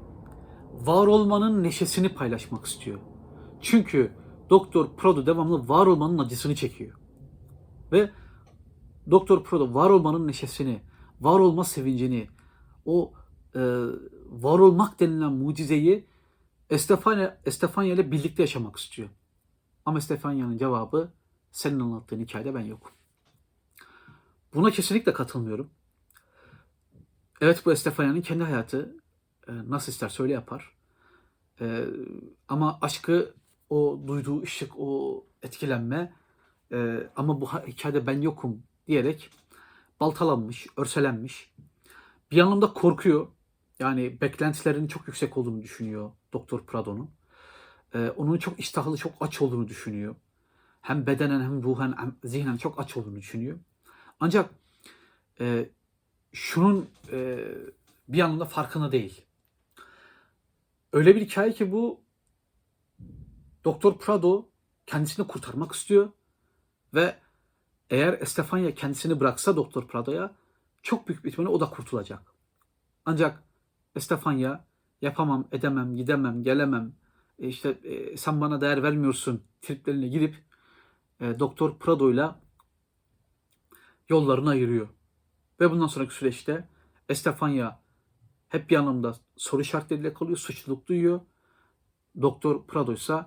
var 0.73 1.07
olmanın 1.07 1.63
neşesini 1.63 2.09
paylaşmak 2.09 2.65
istiyor. 2.65 2.99
Çünkü 3.61 4.11
Doktor 4.49 4.95
Prado 4.97 5.25
devamlı 5.25 5.69
var 5.69 5.87
olmanın 5.87 6.17
acısını 6.17 6.55
çekiyor. 6.55 6.97
Ve 7.91 8.09
Doktor 9.11 9.43
Prado 9.43 9.73
var 9.73 9.89
olmanın 9.89 10.27
neşesini, 10.27 10.81
var 11.21 11.39
olma 11.39 11.63
sevincini, 11.63 12.27
o 12.85 13.13
e, 13.55 13.59
var 14.29 14.59
olmak 14.59 14.99
denilen 14.99 15.31
mucizeyi 15.33 16.05
Estefanya, 16.69 17.37
Estefanya 17.45 17.93
ile 17.93 18.11
birlikte 18.11 18.43
yaşamak 18.43 18.77
istiyor. 18.77 19.09
Ama 19.85 19.97
Estefanya'nın 19.97 20.57
cevabı 20.57 21.11
senin 21.51 21.79
anlattığın 21.79 22.19
hikayede 22.19 22.55
ben 22.55 22.65
yokum. 22.65 22.91
Buna 24.53 24.71
kesinlikle 24.71 25.13
katılmıyorum. 25.13 25.69
Evet 27.41 27.65
bu 27.65 27.71
Estefanya'nın 27.71 28.21
kendi 28.21 28.43
hayatı 28.43 28.95
e, 29.47 29.51
nasıl 29.69 29.91
isterse 29.91 30.23
öyle 30.23 30.33
yapar. 30.33 30.73
E, 31.61 31.85
ama 32.47 32.79
aşkı, 32.81 33.33
o 33.69 34.01
duyduğu 34.07 34.41
ışık, 34.41 34.79
o 34.79 35.23
etkilenme 35.43 36.13
e, 36.71 37.09
ama 37.15 37.41
bu 37.41 37.47
hikayede 37.47 38.07
ben 38.07 38.21
yokum 38.21 38.63
diyerek 38.87 39.29
baltalanmış, 40.01 40.67
örselenmiş. 40.77 41.51
Bir 42.31 42.39
anlamda 42.39 42.73
korkuyor. 42.73 43.27
Yani 43.79 44.21
beklentilerinin 44.21 44.87
çok 44.87 45.07
yüksek 45.07 45.37
olduğunu 45.37 45.61
düşünüyor 45.61 46.11
Doktor 46.33 46.65
Prado'nun. 46.65 47.11
Ee, 47.93 48.09
onun 48.17 48.37
çok 48.37 48.59
iştahlı, 48.59 48.97
çok 48.97 49.13
aç 49.19 49.41
olduğunu 49.41 49.67
düşünüyor. 49.67 50.15
Hem 50.81 51.07
bedenen 51.07 51.41
hem 51.41 51.63
ruhen 51.63 51.93
hem 51.97 52.15
zihnen 52.23 52.57
çok 52.57 52.79
aç 52.79 52.97
olduğunu 52.97 53.15
düşünüyor. 53.15 53.59
Ancak 54.19 54.49
e, 55.39 55.69
şunun 56.33 56.89
e, 57.11 57.47
bir 58.07 58.19
anlamda 58.19 58.45
farkında 58.45 58.91
değil. 58.91 59.25
Öyle 60.93 61.15
bir 61.15 61.21
hikaye 61.21 61.53
ki 61.53 61.71
bu 61.71 62.01
Doktor 63.65 63.97
Prado 63.97 64.49
kendisini 64.85 65.27
kurtarmak 65.27 65.71
istiyor 65.71 66.09
ve 66.93 67.15
eğer 67.91 68.21
Estefania 68.21 68.71
kendisini 68.71 69.19
bıraksa 69.19 69.55
Doktor 69.55 69.87
Prado'ya 69.87 70.35
çok 70.83 71.07
büyük 71.07 71.23
bir 71.23 71.29
ihtimalle 71.29 71.51
o 71.51 71.59
da 71.59 71.69
kurtulacak. 71.69 72.33
Ancak 73.05 73.43
Estefanya 73.95 74.65
yapamam, 75.01 75.47
edemem, 75.51 75.95
gidemem, 75.95 76.43
gelemem, 76.43 76.93
e 77.39 77.47
işte 77.47 77.69
e, 77.83 78.17
sen 78.17 78.41
bana 78.41 78.61
değer 78.61 78.83
vermiyorsun 78.83 79.43
triplerine 79.61 80.07
gidip 80.07 80.35
e, 81.19 81.39
Doktor 81.39 81.79
Prado'yla 81.79 82.39
yollarını 84.09 84.49
ayırıyor. 84.49 84.89
Ve 85.59 85.71
bundan 85.71 85.87
sonraki 85.87 86.13
süreçte 86.13 86.69
Estefanya 87.09 87.81
hep 88.49 88.69
bir 88.69 88.75
anlamda 88.75 89.15
soru 89.37 89.61
işaretleriyle 89.61 90.13
kalıyor, 90.13 90.37
suçluluk 90.37 90.87
duyuyor. 90.87 91.21
Doktor 92.21 92.67
Prado 92.67 92.93
ise 92.93 93.25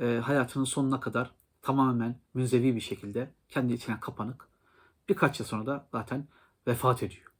e, 0.00 0.20
hayatının 0.24 0.64
sonuna 0.64 1.00
kadar 1.00 1.30
tamamen 1.66 2.20
münzevi 2.34 2.76
bir 2.76 2.80
şekilde 2.80 3.30
kendi 3.48 3.72
içine 3.72 4.00
kapanık. 4.00 4.48
Birkaç 5.08 5.40
yıl 5.40 5.46
sonra 5.46 5.66
da 5.66 5.88
zaten 5.92 6.28
vefat 6.66 7.02
ediyor. 7.02 7.32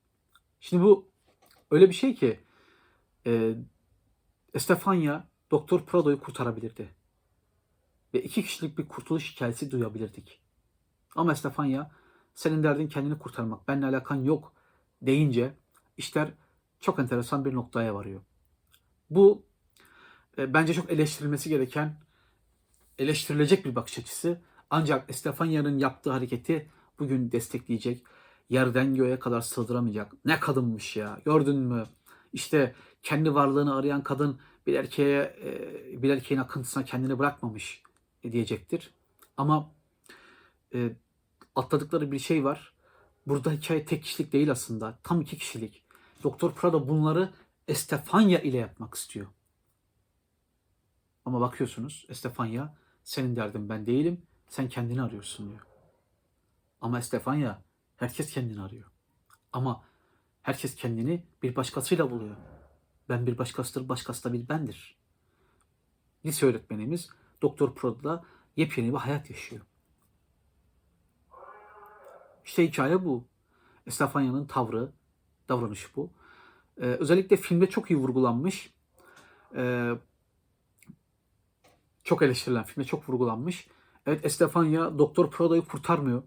Şimdi 0.60 0.82
bu 0.82 1.08
öyle 1.70 1.88
bir 1.88 1.94
şey 1.94 2.14
ki 2.14 2.40
e, 3.26 3.54
Estefanya 4.54 5.28
Doktor 5.50 5.86
Prado'yu 5.86 6.20
kurtarabilirdi. 6.20 6.94
Ve 8.14 8.22
iki 8.22 8.42
kişilik 8.42 8.78
bir 8.78 8.88
kurtuluş 8.88 9.34
hikayesi 9.34 9.70
duyabilirdik. 9.70 10.40
Ama 11.16 11.32
Estefanya 11.32 11.90
senin 12.34 12.62
derdin 12.62 12.88
kendini 12.88 13.18
kurtarmak, 13.18 13.68
benimle 13.68 13.86
alakan 13.86 14.24
yok 14.24 14.52
deyince 15.02 15.54
işler 15.96 16.32
çok 16.80 16.98
enteresan 16.98 17.44
bir 17.44 17.54
noktaya 17.54 17.94
varıyor. 17.94 18.20
Bu 19.10 19.46
e, 20.38 20.54
bence 20.54 20.74
çok 20.74 20.90
eleştirilmesi 20.90 21.48
gereken, 21.48 22.05
eleştirilecek 22.98 23.64
bir 23.64 23.74
bakış 23.74 23.98
açısı. 23.98 24.40
Ancak 24.70 25.10
Estefanya'nın 25.10 25.78
yaptığı 25.78 26.10
hareketi 26.10 26.70
bugün 26.98 27.32
destekleyecek, 27.32 28.02
yerden 28.50 28.94
göğe 28.94 29.18
kadar 29.18 29.40
sığdıramayacak. 29.40 30.12
Ne 30.24 30.40
kadınmış 30.40 30.96
ya, 30.96 31.20
gördün 31.24 31.56
mü? 31.56 31.86
İşte 32.32 32.74
kendi 33.02 33.34
varlığını 33.34 33.76
arayan 33.76 34.02
kadın 34.02 34.40
bir 34.66 34.74
erkeğe, 34.74 35.36
bir 36.02 36.10
erkeğin 36.10 36.40
akıntısına 36.40 36.84
kendini 36.84 37.18
bırakmamış 37.18 37.82
diyecektir. 38.22 38.94
Ama 39.36 39.70
e, 40.74 40.92
atladıkları 41.54 42.12
bir 42.12 42.18
şey 42.18 42.44
var. 42.44 42.72
Burada 43.26 43.50
hikaye 43.50 43.84
tek 43.84 44.02
kişilik 44.02 44.32
değil 44.32 44.50
aslında. 44.50 44.98
Tam 45.02 45.20
iki 45.20 45.38
kişilik. 45.38 45.82
Doktor 46.22 46.52
Prado 46.52 46.88
bunları 46.88 47.30
Estefania 47.68 48.38
ile 48.38 48.56
yapmak 48.56 48.94
istiyor. 48.94 49.26
Ama 51.24 51.40
bakıyorsunuz 51.40 52.06
Estefania 52.08 52.74
senin 53.06 53.36
derdin 53.36 53.68
ben 53.68 53.86
değilim. 53.86 54.22
Sen 54.48 54.68
kendini 54.68 55.02
arıyorsun 55.02 55.50
diyor. 55.50 55.66
Ama 56.80 56.98
Estefania 56.98 57.62
herkes 57.96 58.30
kendini 58.30 58.62
arıyor. 58.62 58.90
Ama 59.52 59.84
herkes 60.42 60.74
kendini 60.74 61.26
bir 61.42 61.56
başkasıyla 61.56 62.10
buluyor. 62.10 62.36
Ben 63.08 63.26
bir 63.26 63.38
başkasıdır, 63.38 63.88
başkası 63.88 64.24
da 64.24 64.32
bir 64.32 64.48
bendir. 64.48 64.96
Lise 66.24 66.46
öğretmenimiz 66.46 67.10
Doktor 67.42 67.74
Prodo'da 67.74 68.24
yepyeni 68.56 68.92
bir 68.92 68.98
hayat 68.98 69.30
yaşıyor. 69.30 69.62
İşte 72.44 72.66
hikaye 72.66 73.04
bu. 73.04 73.24
Estefania'nın 73.86 74.46
tavrı, 74.46 74.92
davranışı 75.48 75.88
bu. 75.96 76.10
Ee, 76.76 76.84
özellikle 76.84 77.36
filmde 77.36 77.68
çok 77.68 77.90
iyi 77.90 77.96
vurgulanmış. 77.96 78.74
Ee, 79.56 79.92
çok 82.06 82.22
eleştirilen 82.22 82.64
filmde 82.64 82.86
çok 82.86 83.08
vurgulanmış. 83.08 83.68
Evet 84.06 84.24
Estefania 84.24 84.98
Doktor 84.98 85.30
Prodo'yu 85.30 85.64
kurtarmıyor. 85.64 86.22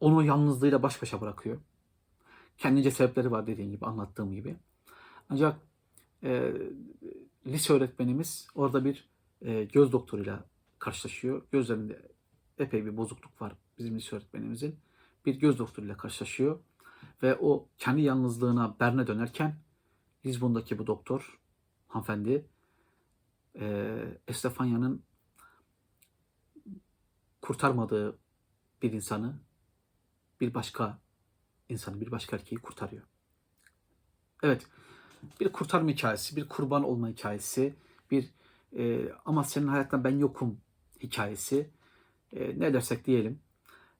Onu 0.00 0.24
yalnızlığıyla 0.24 0.82
baş 0.82 1.02
başa 1.02 1.20
bırakıyor. 1.20 1.58
Kendince 2.58 2.90
sebepleri 2.90 3.30
var 3.30 3.46
dediğim 3.46 3.70
gibi, 3.70 3.86
anlattığım 3.86 4.34
gibi. 4.34 4.56
Ancak 5.30 5.60
e, 6.22 6.52
lise 7.46 7.72
öğretmenimiz 7.72 8.48
orada 8.54 8.84
bir 8.84 9.08
e, 9.42 9.64
göz 9.64 9.92
doktoruyla 9.92 10.44
karşılaşıyor. 10.78 11.42
Gözlerinde 11.52 12.02
epey 12.58 12.86
bir 12.86 12.96
bozukluk 12.96 13.42
var 13.42 13.52
bizim 13.78 13.96
lise 13.96 14.16
öğretmenimizin. 14.16 14.76
Bir 15.26 15.34
göz 15.34 15.58
doktoruyla 15.58 15.96
karşılaşıyor. 15.96 16.58
Ve 17.22 17.36
o 17.40 17.68
kendi 17.78 18.00
yalnızlığına 18.00 18.76
Bern'e 18.80 19.06
dönerken 19.06 19.54
Lizbon'daki 20.26 20.78
bu 20.78 20.86
doktor, 20.86 21.38
hanımefendi, 21.88 22.46
e, 23.58 23.98
Estefania'nın 24.28 25.02
kurtarmadığı 27.42 28.18
bir 28.82 28.92
insanı, 28.92 29.40
bir 30.40 30.54
başka 30.54 30.98
insanı, 31.68 32.00
bir 32.00 32.10
başka 32.10 32.36
erkeği 32.36 32.58
kurtarıyor. 32.58 33.02
Evet, 34.42 34.66
bir 35.40 35.52
kurtarma 35.52 35.90
hikayesi, 35.90 36.36
bir 36.36 36.48
kurban 36.48 36.84
olma 36.84 37.08
hikayesi, 37.08 37.74
bir 38.10 38.30
e, 38.76 39.12
ama 39.24 39.44
senin 39.44 39.68
hayatta 39.68 40.04
ben 40.04 40.18
yokum 40.18 40.60
hikayesi. 41.00 41.70
E, 42.32 42.60
ne 42.60 42.74
dersek 42.74 43.06
diyelim. 43.06 43.40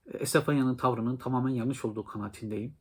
E, 0.07 0.17
Estefania'nın 0.19 0.77
tavrının 0.77 1.17
tamamen 1.17 1.51
yanlış 1.51 1.85
olduğu 1.85 2.05
kanaatindeyim. 2.05 2.75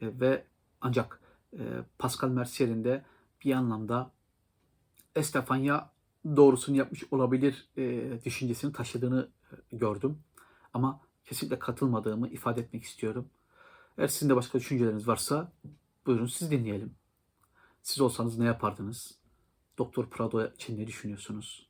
E, 0.00 0.20
ve 0.20 0.44
ancak 0.80 1.20
e, 1.52 1.58
Pascal 1.98 2.28
Mercier'in 2.28 2.84
de 2.84 3.04
bir 3.44 3.52
anlamda 3.52 4.10
Estefania 5.16 5.93
doğrusunu 6.24 6.76
yapmış 6.76 7.04
olabilir 7.10 7.68
e, 7.76 8.18
düşüncesini 8.24 8.72
taşıdığını 8.72 9.28
gördüm. 9.72 10.18
Ama 10.74 11.00
kesinlikle 11.24 11.58
katılmadığımı 11.58 12.28
ifade 12.28 12.60
etmek 12.60 12.82
istiyorum. 12.82 13.28
Eğer 13.98 14.08
sizin 14.08 14.28
de 14.28 14.36
başka 14.36 14.58
düşünceleriniz 14.58 15.08
varsa 15.08 15.52
buyurun 16.06 16.26
siz 16.26 16.50
dinleyelim. 16.50 16.94
Siz 17.82 18.00
olsanız 18.00 18.38
ne 18.38 18.44
yapardınız? 18.44 19.18
Doktor 19.78 20.10
Prado 20.10 20.46
için 20.46 20.78
ne 20.78 20.86
düşünüyorsunuz? 20.86 21.68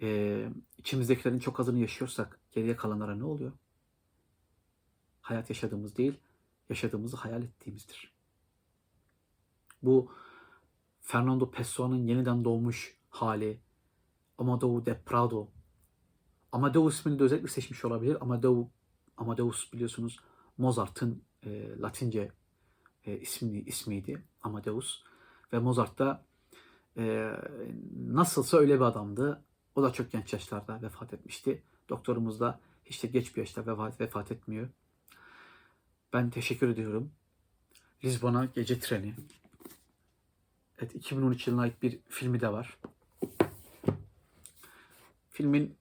Ee, 0.00 0.48
içimizdekilerin 0.78 1.38
çok 1.38 1.60
azını 1.60 1.78
yaşıyorsak 1.78 2.40
geriye 2.52 2.76
kalanlara 2.76 3.14
ne 3.14 3.24
oluyor? 3.24 3.52
Hayat 5.20 5.50
yaşadığımız 5.50 5.96
değil, 5.96 6.20
yaşadığımızı 6.68 7.16
hayal 7.16 7.42
ettiğimizdir. 7.42 8.12
Bu 9.82 10.12
Fernando 11.00 11.50
Pessoa'nın 11.50 12.06
yeniden 12.06 12.44
doğmuş 12.44 12.96
hali, 13.16 13.60
Amadou 14.38 14.86
de 14.86 14.94
Prado. 14.94 15.48
Amadeus 16.52 16.94
ismini 16.94 17.18
de 17.18 17.22
özellikle 17.22 17.48
seçmiş 17.48 17.84
olabilir. 17.84 18.16
Amadeu, 18.20 18.70
Amadeus 19.16 19.72
biliyorsunuz 19.72 20.20
Mozart'ın 20.58 21.22
e, 21.46 21.78
Latince 21.78 22.32
e, 23.04 23.18
ismi, 23.18 23.60
ismiydi. 23.60 24.22
Amadeus. 24.42 25.04
Ve 25.52 25.58
Mozart 25.58 25.98
da 25.98 26.24
e, 26.96 27.32
nasılsa 28.06 28.56
öyle 28.56 28.74
bir 28.74 28.84
adamdı. 28.84 29.44
O 29.74 29.82
da 29.82 29.92
çok 29.92 30.12
genç 30.12 30.32
yaşlarda 30.32 30.82
vefat 30.82 31.14
etmişti. 31.14 31.62
Doktorumuz 31.88 32.40
da 32.40 32.60
hiç 32.84 33.02
de 33.02 33.06
geç 33.06 33.36
bir 33.36 33.40
yaşta 33.40 33.66
vefat, 33.66 34.00
vefat 34.00 34.32
etmiyor. 34.32 34.68
Ben 36.12 36.30
teşekkür 36.30 36.68
ediyorum. 36.68 37.10
Lizbon'a 38.04 38.44
Gece 38.44 38.80
Treni. 38.80 39.14
Evet 40.78 40.94
2013 40.94 41.46
yılına 41.46 41.62
ait 41.62 41.82
bir 41.82 41.98
filmi 42.08 42.40
de 42.40 42.52
var. 42.52 42.78
Filmin 45.36 45.76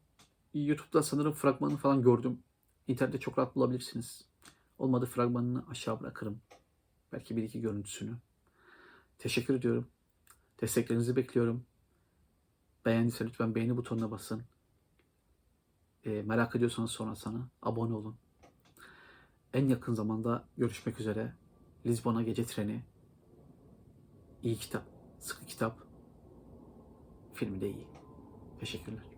YouTube'da 0.53 1.03
sanırım 1.03 1.33
fragmanını 1.33 1.77
falan 1.77 2.01
gördüm. 2.01 2.39
İnternette 2.87 3.19
çok 3.19 3.37
rahat 3.37 3.55
bulabilirsiniz. 3.55 4.25
Olmadı 4.77 5.05
fragmanını 5.05 5.63
aşağı 5.69 5.99
bırakırım. 5.99 6.41
Belki 7.13 7.35
bir 7.35 7.43
iki 7.43 7.61
görüntüsünü. 7.61 8.17
Teşekkür 9.17 9.55
ediyorum. 9.55 9.87
Desteklerinizi 10.61 11.15
bekliyorum. 11.15 11.65
Beğendiyse 12.85 13.25
lütfen 13.25 13.55
beğeni 13.55 13.77
butonuna 13.77 14.11
basın. 14.11 14.43
E, 16.03 16.21
merak 16.21 16.55
ediyorsanız 16.55 16.91
sonra 16.91 17.15
sana 17.15 17.49
abone 17.61 17.93
olun. 17.93 18.15
En 19.53 19.67
yakın 19.67 19.93
zamanda 19.93 20.47
görüşmek 20.57 20.99
üzere. 20.99 21.33
Lizbon'a 21.85 22.23
gece 22.23 22.45
treni. 22.45 22.83
İyi 24.43 24.55
kitap, 24.55 24.83
sıkı 25.19 25.45
kitap. 25.45 25.79
Filmi 27.33 27.61
de 27.61 27.69
iyi. 27.69 27.87
Teşekkürler. 28.59 29.14